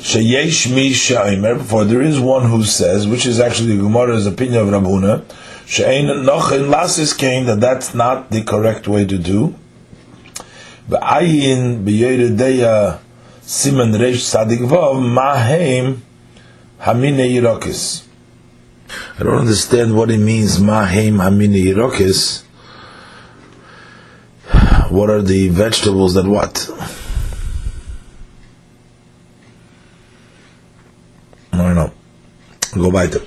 [0.01, 4.63] Sheyesh mi she'aimer, for there is one who says, which is actually the Gemara's opinion
[4.63, 5.25] of Rabhuna,
[5.67, 9.55] she'ein nochin lasis kain, that that's not the correct way to do.
[10.89, 12.99] V'ayin b'yeredeya
[13.43, 16.01] simen reish sadik vav mahem
[16.81, 18.07] hamine yirokis.
[19.19, 22.43] I don't understand what it means, mahem hamine yirokis.
[24.91, 26.71] What are the vegetables that what?
[31.61, 31.93] I don't know.
[32.83, 33.21] Go weiter.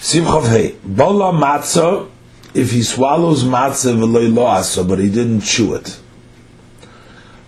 [0.00, 0.76] Simchav Hey.
[0.84, 2.08] Bola matzah,
[2.54, 6.00] if he swallows matzah v'loy lo asa, but he didn't chew it.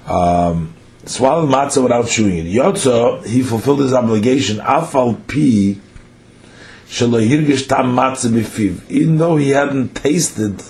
[0.07, 0.75] Um,
[1.05, 2.47] swallowed matzah without chewing it.
[2.47, 4.59] Yotza, he fulfilled his obligation.
[4.59, 5.81] Afal pi
[6.87, 8.91] shelo hirgish tam matzah b'fiv.
[8.91, 10.63] Even though he hadn't tasted,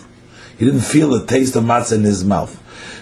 [0.59, 2.61] he didn't feel the taste of matzah in his mouth.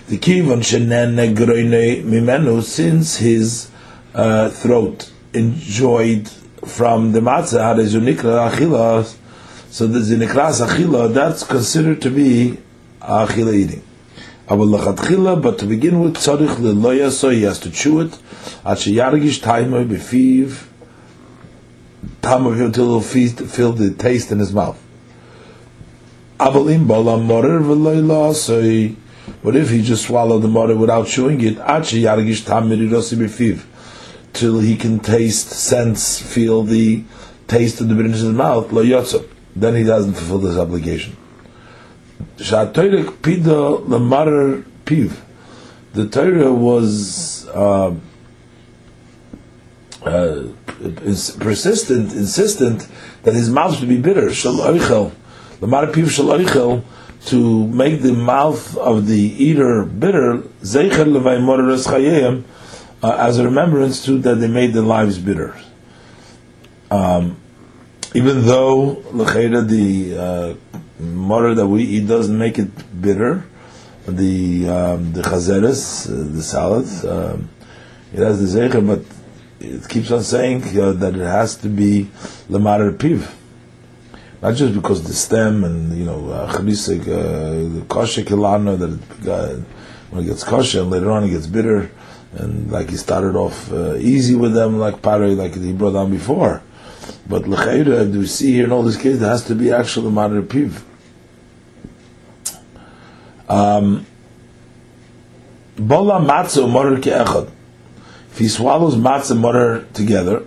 [0.08, 3.70] The kivan shenen negroine mimenu, since his
[4.14, 9.04] uh, throat enjoyed from the matzah, unikra achila,
[9.70, 12.58] so the zinikras achila, that's considered to be
[13.00, 13.82] achila eating.
[14.48, 18.12] But to begin with, tzarich leloya, so he has to chew it.
[18.64, 20.66] At sheyargish taimoi befiv,
[22.20, 24.78] time of until he'll feel the taste in his mouth.
[26.38, 28.60] Avalim balam morer v'loyla, so
[29.42, 33.64] but if he just swallowed the morer without chewing it, at sheyargish taimoi befiv,
[34.32, 37.04] till he can taste, sense, feel the
[37.48, 39.28] taste of the bitterness in his mouth, lo yotzo.
[39.54, 41.16] Then he doesn't fulfill this obligation.
[42.38, 45.16] pida lemarer piv.
[45.92, 47.94] The Torah was uh,
[50.02, 50.42] uh,
[51.38, 52.88] persistent, insistent
[53.24, 54.32] that his mouth should be bitter.
[54.32, 55.12] Shal oichel,
[55.60, 56.82] lemarer piv shal oichel,
[57.26, 60.38] to make the mouth of the eater bitter.
[60.62, 62.44] Zeicher levay morer chayim
[63.02, 65.56] uh, as a remembrance to that they made their lives bitter.
[66.90, 67.36] Um,
[68.14, 68.94] even though
[69.62, 70.54] the uh,
[71.54, 73.44] that we eat doesn't make it bitter,
[74.06, 77.48] the um, the chazeres, uh, the salad, um,
[78.12, 79.02] it has the zecher, but
[79.60, 82.10] it keeps on saying uh, that it has to be
[82.48, 83.32] lemarer piv.
[84.42, 89.56] Not just because the stem and you know uh, uh kosher that it, uh,
[90.10, 91.90] when it gets kosher and later on it gets bitter
[92.32, 96.10] and like he started off uh, easy with them, like Pare, like he brought down
[96.10, 96.62] before.
[97.28, 100.10] But Lechaira, do we see here in all these cases, there has to be actually
[100.10, 100.82] Manar Piv.
[103.48, 104.06] Um,
[105.76, 107.50] Bola matzah morer ke'echad.
[108.30, 110.46] If he swallows matzah morer together,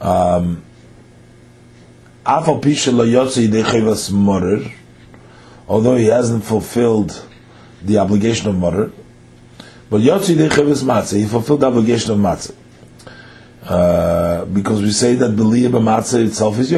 [0.00, 0.62] um,
[5.68, 7.26] although he hasn't fulfilled
[7.82, 8.92] the obligation of morer,
[9.88, 12.54] but Yotzi de Cheves Matzah, he fulfilled the obligation of Matzah.
[13.64, 16.70] Uh, because we say that Beliyah Matzah itself is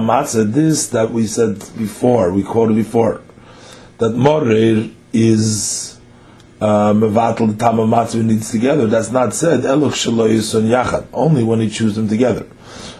[0.00, 3.22] Matzah, this that we said before, we quoted before,
[3.98, 5.87] that Morir is
[6.60, 11.60] Um, Mevatel Tama Matzah needs together, that's not said, Eloch Shaloy Yison Yachad, only when
[11.60, 12.46] he chews them together.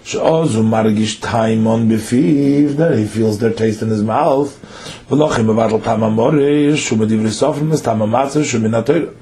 [0.04, 4.56] She'ozu margish taimon befiv, then he feels their taste in his mouth.
[5.10, 9.12] V'lochim avatl tama morir, shumadivri sofrim is tama matzah shuminatoyra.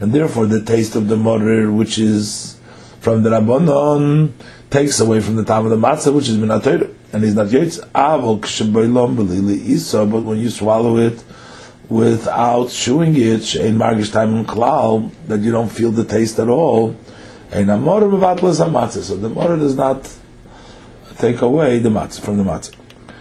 [0.00, 2.58] And therefore the taste of the morir, which is
[2.98, 4.32] from the Rabbanon,
[4.70, 6.92] takes away from the time of the matzah, which is minatoyra.
[7.12, 7.78] And he's not yates.
[7.94, 11.22] Avol kshaboilom belili isa, but when you swallow it,
[11.88, 16.96] without chewing it, she'en margish taimon klal, that you don't feel the taste at all,
[17.50, 19.02] and a morer mevatlas matzah.
[19.02, 20.10] So the morer does not
[21.18, 22.74] take away the matzah from the matzah.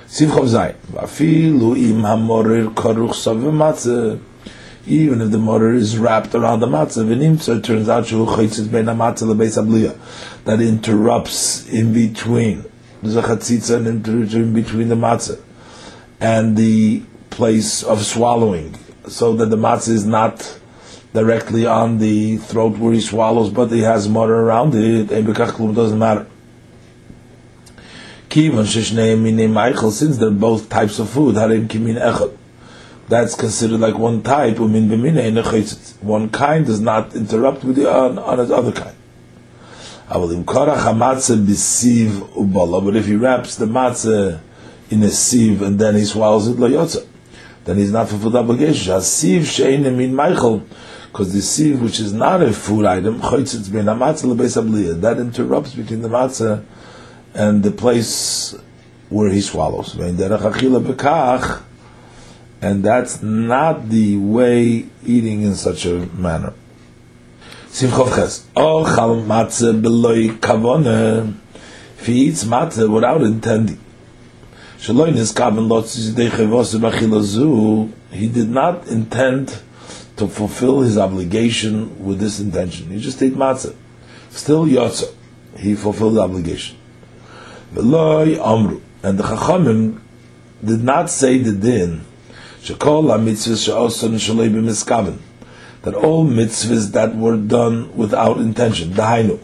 [0.07, 0.75] Sivchov Zayin.
[0.91, 3.13] Vafilu im hamorer karuch
[3.51, 4.21] matzah.
[4.85, 8.25] Even if the morer is wrapped around the matzah, v'nim, so it turns out shu
[8.25, 9.97] chaytzit bein matzah lebeis abliya.
[10.45, 12.65] That interrupts in between.
[13.01, 15.41] There's a chatzitza in between the matzah
[16.19, 17.03] and the
[17.33, 18.75] place of swallowing,
[19.07, 20.59] so that the matzah is not
[21.13, 25.99] directly on the throat where he swallows, but he has morer around it, and doesn't
[25.99, 26.25] matter.
[28.29, 31.35] since they're both types of food,
[33.07, 38.49] that's considered like one type, one kind does not interrupt with the on, on its
[38.49, 38.95] other kind.
[40.09, 40.29] But
[42.95, 44.39] if he wraps the matzah
[44.89, 46.57] in a sieve and then he swallows it,
[47.65, 48.93] then he's not fulfilled obligation
[51.13, 56.65] because the sieve, which is not a food item, that interrupts between the matzah
[57.35, 58.55] and the place
[59.09, 59.95] where he swallows.
[59.95, 60.17] And
[62.83, 66.53] that's not the way eating in such a manner.
[68.55, 68.85] Oh,
[71.99, 73.79] if he eats matzah without intending,
[74.85, 74.97] he did
[78.49, 79.61] not intend
[80.17, 82.91] to fulfill his obligation with this intention.
[82.91, 83.73] He just ate matzah.
[84.29, 85.13] Still yotza.
[85.57, 86.75] He fulfilled the obligation.
[87.73, 88.81] V'loy amru.
[89.01, 90.01] And the chachamim
[90.61, 92.01] did not say the din.
[92.67, 92.83] That
[95.95, 99.39] all mitzvahs that were done without intention, dahainu.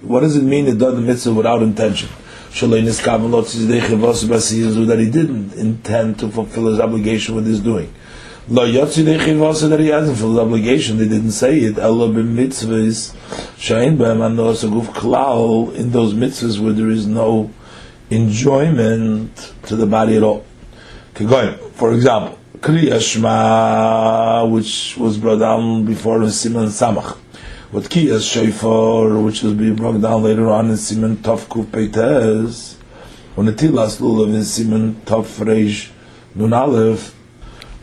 [0.00, 2.08] What does it mean to do the mitzvah without intention?
[2.52, 2.66] That
[4.98, 7.94] he didn't intend to fulfill his obligation with his doing.
[8.48, 10.98] Lo that he hasn't fulfilled his obligation.
[10.98, 11.78] They didn't say it.
[11.78, 13.14] Elo b'mitzvahs
[13.56, 17.50] shein b'hem anos aguf klal in those mitzvahs where there is no
[18.10, 20.44] enjoyment to the body at all.
[21.14, 27.04] For example, Kriya Shema, which was brought down before Siman Simon
[27.72, 32.74] With Kiyas Shofar, which will be brought down later on in Simon Tov Kuf Peites,
[33.36, 35.90] when the Tilas Lulav in Simon Tov Reish
[36.34, 37.14] Nun Aleph,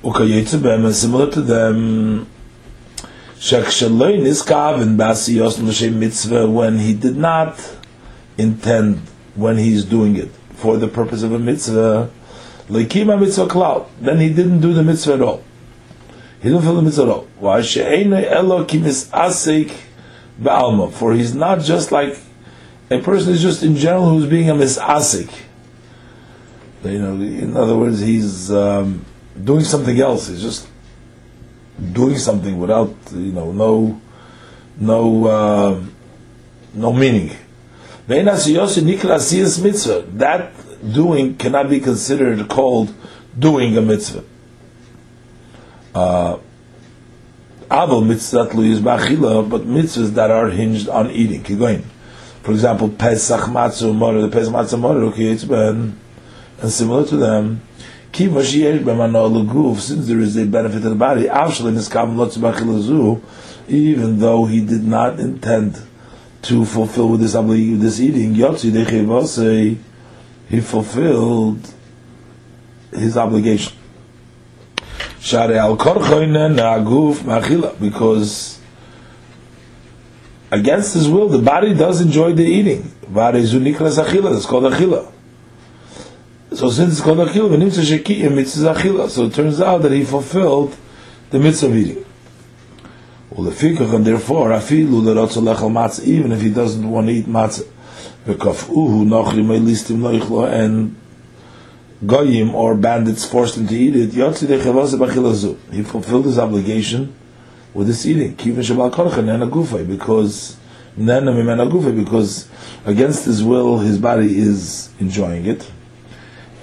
[0.03, 2.27] Ukayetze and similar to them,
[3.37, 7.57] Shekshaloin Niskav and Basi Yos L'Shem Mitzvah, when he did not
[8.37, 8.97] intend,
[9.35, 12.09] when he's doing it, for the purpose of a mitzvah,
[12.67, 13.87] Lekima mitzvah klal.
[14.01, 15.43] Then he didn't do the mitzvah at all.
[20.91, 22.19] For he's not just like
[22.89, 25.31] a person is just in general who's being a misasik.
[26.83, 29.03] You know, in other words, he's um,
[29.43, 30.27] doing something else.
[30.27, 30.67] He's just
[31.91, 34.01] doing something without, you know, no,
[34.77, 35.83] no, uh,
[36.73, 37.35] no meaning.
[38.07, 38.19] That
[40.93, 42.93] doing cannot be considered called
[43.37, 44.23] doing a mitzvah.
[45.97, 46.37] Uh,
[47.71, 51.41] Abel mitzvah is ba'achila, but mitzvahs that are hinged on eating.
[51.41, 51.83] Keep.
[52.43, 55.09] For example, Pesach matzah mora, the Pesach matzah mora,
[55.49, 55.99] ben,
[56.61, 57.61] and similar to them.
[58.13, 61.27] Since there is a benefit to the body,
[63.67, 65.81] even though he did not intend
[66.43, 68.35] to fulfill with this, this eating,
[70.49, 71.73] he fulfilled
[72.91, 73.76] his obligation.
[77.79, 78.59] Because
[80.51, 82.91] against his will, the body does enjoy the eating.
[83.09, 85.11] It's called achila.
[86.53, 89.91] So since it's called achila, the mitzvah shekiyah mitzvah achila, so it turns out that
[89.91, 90.75] he fulfilled
[91.29, 92.05] the mitzvah of eating.
[93.29, 97.67] And therefore, even if he doesn't want to eat matzah,
[100.53, 100.95] and
[102.05, 104.13] goyim or bandits forced him to eat it.
[105.73, 107.15] He fulfilled his obligation
[107.73, 108.35] with this eating.
[108.35, 110.31] Because
[111.91, 112.47] because
[112.85, 115.71] against his will, his body is enjoying it,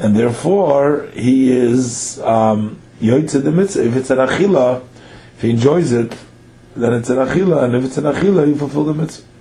[0.01, 3.85] and therefore he is um, the mitzvah.
[3.87, 4.83] If it's an achila,
[5.37, 6.17] if he enjoys it,
[6.75, 9.34] then it's an achila, and if it's an achila, he fulfilled the mitzvah.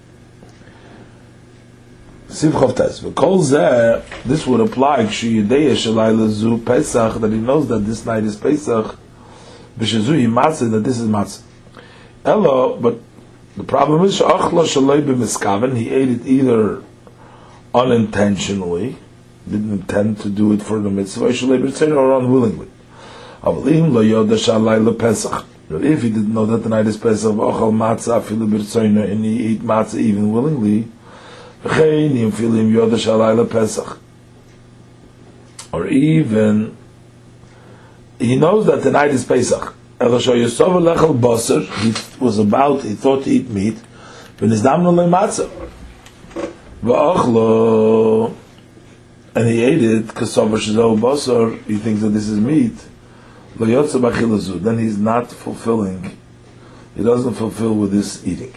[2.34, 2.99] Tes.
[2.99, 8.35] V'kol this would apply kshiyideya shalayla zu Pesach, that he knows that this night is
[8.35, 8.97] Pesach,
[9.77, 11.43] b'shezu hi matzah, that this is matzah.
[12.26, 12.99] Elo, but
[13.55, 16.81] the problem is, sh'achla shalay b'miskaven, he ate it either
[17.76, 18.97] unintentionally,
[19.47, 22.68] didn't intend to do it for the mitzvah, shalay b'tzein, or unwillingly.
[23.43, 25.45] Avalim lo yoda shalayla Pesach.
[25.69, 29.23] But if he didn't know that the night is Pesach, v'achal matzah, afilu b'tzein, and
[29.23, 30.88] he ate matzah even willingly,
[35.72, 36.76] or even
[38.19, 39.73] he knows that tonight is Pesach.
[39.99, 40.07] He
[42.19, 43.77] was about, he thought to eat meat,
[44.41, 44.52] and
[49.48, 52.76] he ate it because he thinks that this is meat.
[53.57, 56.18] Then he's not fulfilling,
[56.95, 58.53] he doesn't fulfill with this eating.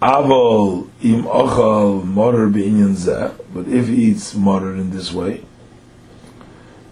[0.00, 5.44] Avol im ochal morer beinyan zeh, but if he eats morer in this way,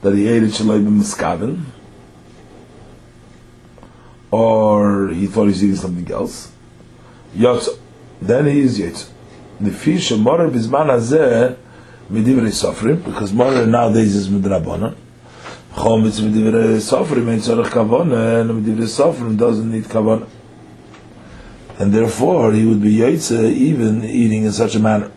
[0.02, 1.64] that he ate it shaloi b'miskaven,
[4.30, 6.52] or he thought he's eating something else,
[7.34, 7.78] yotzo,
[8.20, 8.76] then he is
[9.78, 11.56] fish of morer bizman hazeh
[12.10, 14.94] midivrei sofrim, because morer nowadays is midrabanan,
[15.72, 20.28] chom it's midivrei sofrim, ain't tzorach kavona, and midivrei sofrim doesn't need kavona
[21.78, 25.10] and therefore he would be yaitze even eating in such a manner.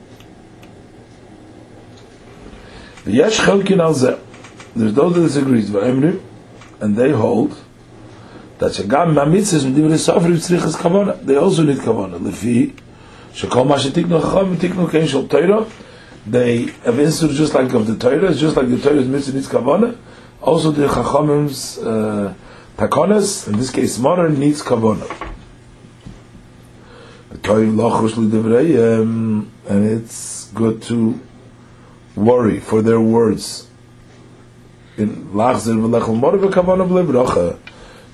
[3.04, 4.02] There's those
[5.16, 6.20] that disagree,
[6.80, 7.58] and they hold
[8.60, 11.20] that shagam mamitzes medivre sofrim tzrichas kavana.
[11.26, 12.20] They also need kavana.
[12.20, 12.74] Lefi
[13.34, 15.66] shekol ma chacham tiknu kein shel Torah.
[16.28, 19.98] They have instituted just like of the Torah, just like the Torah's mitzvah needs kavana.
[20.40, 22.36] Also the chachamim's uh,
[22.78, 25.31] takonas, in this case, modern needs kavana
[27.44, 31.20] Um, and it's good to
[32.16, 33.68] worry for their words.
[34.98, 35.32] In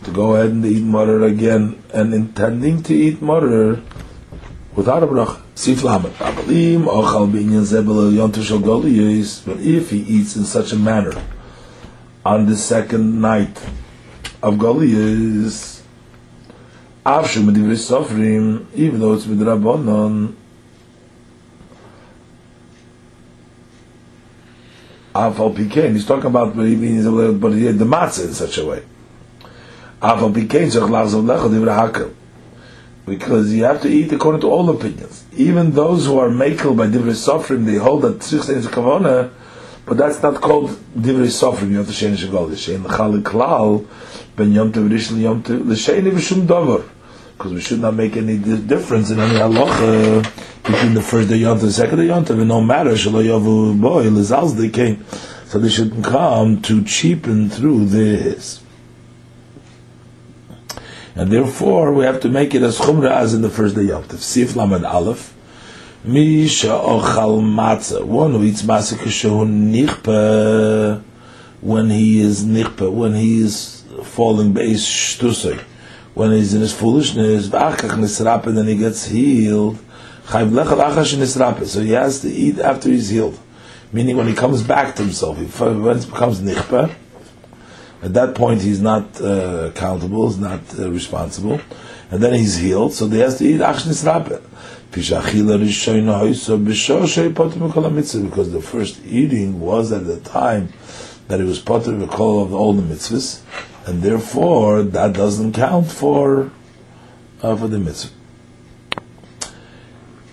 [0.03, 3.81] to go ahead and eat morer again, and intending to eat morer
[4.75, 5.41] without a bracha.
[5.55, 6.11] Sif lamet.
[6.13, 11.13] Abalim ochal binyan zebel yontu shel But if he eats in such a manner
[12.23, 13.57] on the second night
[14.43, 15.76] of Goliyas,
[17.07, 20.34] avshu medivri sofrim, even though it's midrabanon,
[25.15, 27.05] Afal Pikein, he's talking about but he means
[27.39, 28.84] but he had the matzah in such a way.
[30.01, 32.13] Afal Pikein, Zech Lazav Lecha Divra Hakel
[33.07, 35.25] because you have to eat according to all opinions.
[35.35, 39.31] Even those who are makel by divrei sofrim, they hold that tzich is kavona,
[39.85, 41.71] but that's not called divrei sofrim.
[41.71, 43.88] You have to shein shagol shein l'chalik klal
[44.35, 46.84] ben yom tov rishon yom tov l'shein v'shum davar.
[47.38, 50.23] Because we should not make any difference in any halacha
[50.64, 52.91] between the first day yom tov and the second day yom tov, and no matter
[52.91, 55.05] shalo yavu boy l'zalz they came,
[55.45, 58.64] so they shouldn't come to cheapen through this
[61.18, 64.03] and therefore we have to make it as chumra as in the first day Yom
[64.03, 64.19] Tov.
[64.19, 65.34] Sif Lamed Aleph.
[66.03, 68.03] Misha ochal matzah.
[68.03, 71.01] One who eats matzah kishu nichpe
[71.61, 75.59] when he is nichpe, when he is falling base shtusay,
[76.18, 79.77] when he's in his foolishness, and then he gets healed.
[80.27, 83.38] So he has to eat after he's healed.
[83.94, 86.91] Meaning when he comes back to himself, he, when it becomes nichpe,
[88.02, 91.61] at that point, he's not uh, accountable, he's not uh, responsible,
[92.10, 92.94] and then he's healed.
[92.94, 94.41] So he has to eat achnis rapeh.
[94.89, 95.10] Because
[98.52, 100.73] the first eating was at the time
[101.27, 103.41] that it was potter call of all the mitzvahs,
[103.88, 106.51] and therefore that doesn't count for
[107.41, 108.14] uh, for the mitzvah.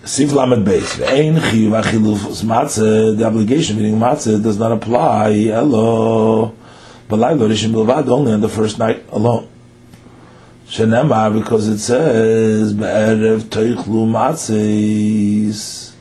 [0.03, 0.99] Sif Lamed Beis.
[0.99, 5.31] Ve'ein chiyuv achiluf matzah, the obligation of eating matzah does not apply.
[5.31, 6.53] Hello.
[7.09, 9.47] Balaylo Rishim Bilvad only on the first night alone.
[10.67, 15.93] Shenema because it says Be'erev Teichlu Matzis.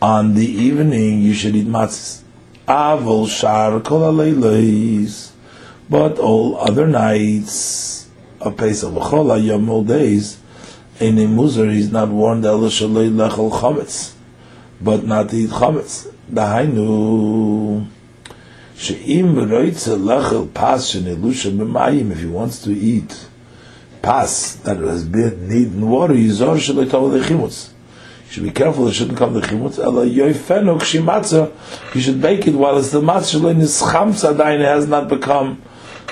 [0.00, 2.22] On the evening you should eat matzahs.
[2.66, 5.25] Avol Shar Kol.
[5.88, 8.08] But all other nights
[8.40, 10.38] of Pesach V'chol Yom all days,
[10.98, 14.14] in a Muzar he's not warned Elo Shalei Lechol Chametz,
[14.80, 16.12] but not to eat Chametz.
[16.32, 17.86] Dahainu.
[18.76, 23.28] She'im roitze lechel pas shenelusha b'mayim, if he wants to eat
[24.02, 27.70] pas that has been needing water, yizor shaloi tov lechimutz.
[28.26, 31.52] You should be careful, it shouldn't come the chimutz, ela yoifenu kshimatza,
[31.94, 35.62] you should bake it while it's the matzah shaloi nischamtz adayin, has not become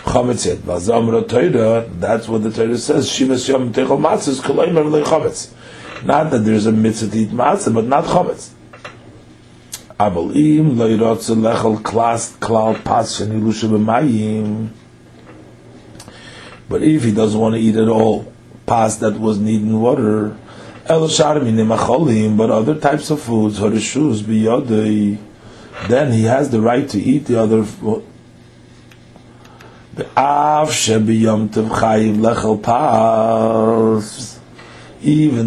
[0.04, 0.58] chametz yet.
[0.58, 5.52] Vazam Torah, that's what the Torah says, shivas yom techol matzah, koloim er chametz.
[6.04, 8.50] Not that there's a mitzvah to eat matzah, but not chametz.
[9.98, 14.68] Abolim lo yirotze lechel klas klal pas shenilusha b'mayim.
[16.68, 18.32] But if he doesn't want to eat at all
[18.66, 20.36] pas that was needing water,
[20.86, 25.18] el sharmin macholim, but other types of foods, horishus biyodei,
[25.88, 27.64] then he has the right to eat the other
[29.96, 30.08] even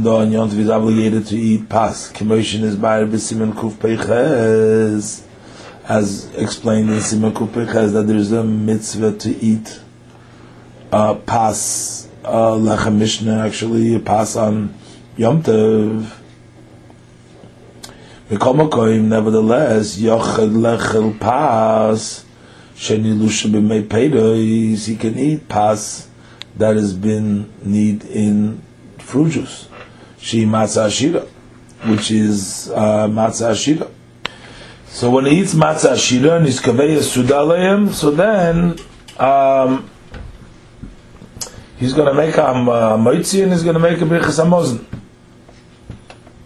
[0.03, 5.23] though on Yom is obligated to eat pas, commotion is by B'Simen Kuf Peiches,
[5.83, 9.81] as explained in Simen Kuf that there's a mitzvah to eat
[10.93, 14.73] uh, pas, uh, Lechem Mishnah, actually, pas on
[15.17, 16.13] Yom Tov.
[18.29, 22.23] Nevertheless, Yochel Lechel Pas,
[22.77, 26.07] Sheni Lusha B'Mei he can eat pas
[26.57, 28.61] that has been need in
[28.99, 29.67] fruit juice.
[30.19, 31.27] She matzah ashira,
[31.89, 33.89] which is uh, matzah ashira.
[34.87, 38.77] So when he eats matzah ashira and he's kaveya sudalayim, so then
[39.17, 39.89] um,
[41.77, 44.39] he's going to make a um, uh, moitzi and he's going to make a birchas
[44.43, 44.85] hamozin.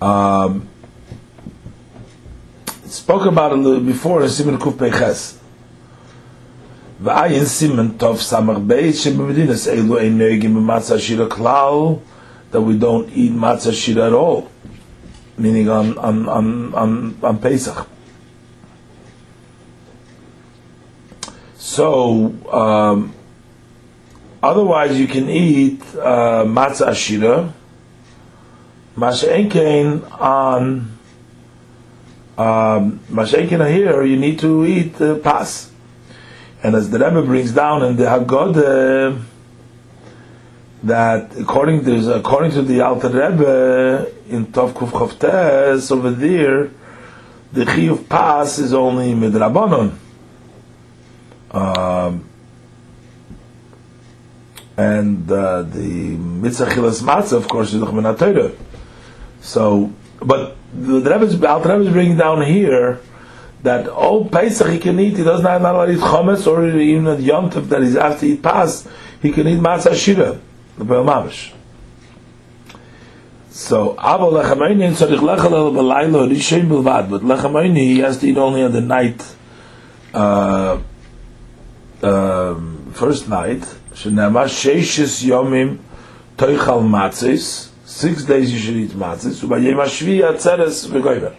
[0.01, 0.67] Um,
[2.85, 5.40] spoke about it a little before in Simon Kuf Peches.
[7.01, 12.01] V'ayin Simon Tov Samach Beit Shebemedinas Eilu Ein Neugim B'Matzah Shira Klal
[12.51, 14.51] that we don't eat matzah shira at all,
[15.37, 17.87] meaning on on on on, on Pesach.
[21.57, 23.13] So um,
[24.43, 27.53] otherwise, you can eat uh, matzah shira.
[28.97, 30.97] Masha'enkein on
[32.37, 35.70] um, Masha'enkein here, you need to eat uh, pas.
[36.63, 39.23] And as the Rebbe brings down in the Haggadah,
[40.83, 46.69] that according to according to the Alter Rebbe in Tov Kuf over there,
[47.51, 49.95] the Chiyuv Pas is only midrabanon.
[51.51, 52.27] Um,
[54.77, 58.51] and uh, the mitzvah chilas matzah, of course, is the Torah.
[59.41, 62.99] So, but the Rebbe is, Rebbe is bringing down here
[63.63, 65.17] that all Pesach he can eat.
[65.17, 68.25] He does not not allowed to eat chametz or even the yontif that he's after
[68.25, 68.87] eat pas.
[69.21, 70.39] He can eat matzah shira,
[70.77, 71.53] the Mamish.
[73.49, 78.63] So, Abo lechamayni tzarich lechal b'laylo rishem bilvad, but lechamayni he has to eat only
[78.63, 79.35] on the night,
[80.13, 80.79] uh,
[82.01, 83.59] um, first night.
[83.93, 85.79] Shenema sheishis yomim
[86.37, 87.69] toichal matzis.
[87.85, 89.43] Six days you should eat matzis.
[89.43, 91.35] Ubayim hashvi atzeres v'goyver.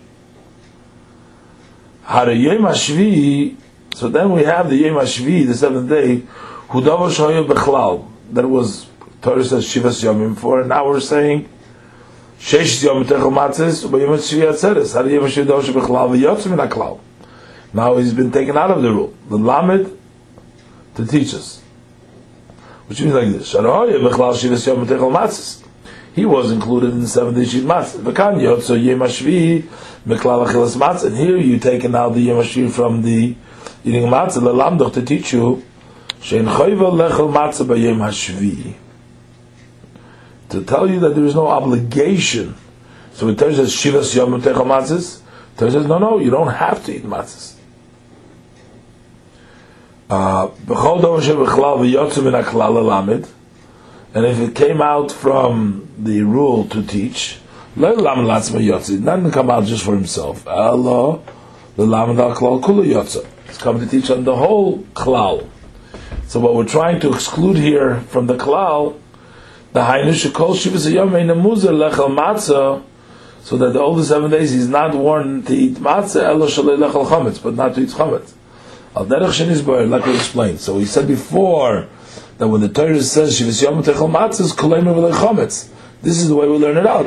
[2.05, 3.57] Hara yom hashvi.
[3.95, 6.23] So then we have the yom hashvi, the seventh day.
[6.69, 8.07] Hudava shoyim bechlal.
[8.31, 8.87] That was
[9.21, 11.49] Torah says shivas yomim for, and now we're saying
[12.39, 13.85] sheishis yomim toichal matzis.
[13.87, 14.95] Ubayim hashvi atzeres.
[14.95, 17.01] Hara yom hashvi dava bechlal v'yotzim in.
[17.75, 19.15] Now he's been taken out of the rule.
[19.29, 19.99] The lamed
[20.97, 21.63] to teach us.
[22.87, 23.55] Which means like this.
[26.15, 28.01] He was included in the seven day sheet matzah.
[28.01, 29.63] V'kan yotzo yemashvi
[30.07, 31.07] meklal achilas matzah.
[31.07, 33.35] And here you taken out the yemashvi from the
[33.85, 35.65] eating matzah lelamdoch to teach you
[36.21, 38.75] shein choyva lechel matzah b'yem hashvi.
[40.51, 42.57] To tell you that there is no obligation.
[43.15, 45.21] So it tells us shivas yom techel matzahs.
[45.57, 47.57] Torah says no, no, you don't have to eat matzahs.
[50.11, 50.49] Uh,
[54.15, 57.39] and if it came out from the rule to teach,
[57.75, 60.47] it doesn't come out just for himself.
[60.47, 61.21] Allah,
[61.77, 65.49] the It's coming to teach on the whole klal.
[66.27, 68.99] So what we're trying to exclude here from the klal,
[69.73, 72.83] the Hainu Shekol Shivas Lechel Matzah,
[73.43, 77.07] so that all the seven days he's not warned to eat matzah, Elo Shalei Lechel
[77.07, 78.35] Chametz, but not to eat chametz.
[78.95, 80.61] Al derech shenis like we explained.
[80.61, 81.89] So we said before
[82.43, 85.69] that when the Torah says shivas yom techel matzos kolayim chometz,
[86.03, 87.07] this is the way we learn it out.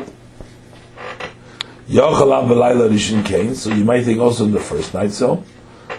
[1.89, 3.53] Yochalam v'layla rishon kain.
[3.53, 5.11] So you might think also in the first night.
[5.11, 5.43] So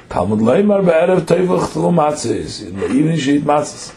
[0.09, 2.67] Talmud leimar be'erev tevach telu matzos.
[2.67, 3.95] In the evening she eat matzos.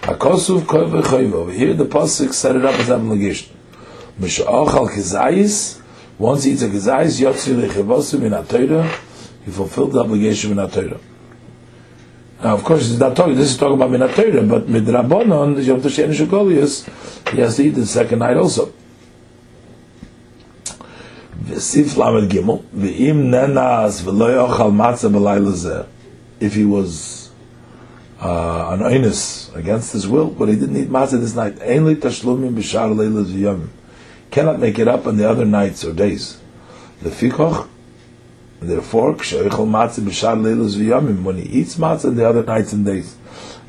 [0.00, 1.34] Hakosuv koi v'choyv.
[1.34, 3.56] Over here the pasuk set it up as an obligation.
[4.20, 5.80] Misha'achal Kizayis,
[6.18, 8.42] Once he eats a Kizayis, yotzi lechevosu min ha
[9.44, 11.00] he fulfilled the obligation min ha
[12.42, 13.34] now, of course, it's not talking.
[13.34, 16.88] This is talking about Minatayra, but Midrabanon, Yom Toshen Shekolius,
[17.30, 18.72] he has to eat the second night also.
[21.44, 25.86] V'sif lamed gimel v'im nenas v'lo yochal matzah b'layla
[26.38, 27.30] If he was
[28.20, 32.54] uh, an oinus against his will, but he didn't eat matzah this night, ainly tashlumim
[32.54, 33.68] b'shar leilas v'yom.
[34.30, 36.40] Cannot make it up on the other nights or days.
[37.02, 37.68] The fikoch
[38.60, 43.16] Therefore, k'sheichol matzah v'yamim, when he eats matzah the other nights and days,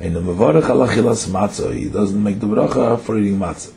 [0.01, 3.71] and the mevarech alachilas matzah, he doesn't make the bracha for eating matzah.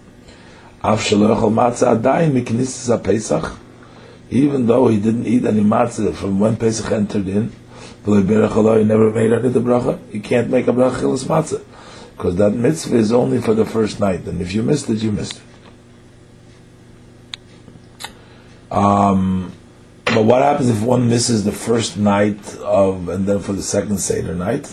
[0.82, 3.56] Av shalochol matzah adayin miknisis pesach,
[4.30, 7.52] even though he didn't eat any matzah from when Pesach entered in,
[8.04, 11.62] he never made any the bracha, he can't make a bracha chilas matzah,
[12.16, 15.12] because that mitzvah is only for the first night, and if you missed it, you
[15.12, 15.42] missed it.
[18.72, 19.52] Um,
[20.14, 23.98] but what happens if one misses the first night of, and then for the second
[23.98, 24.66] Seder night?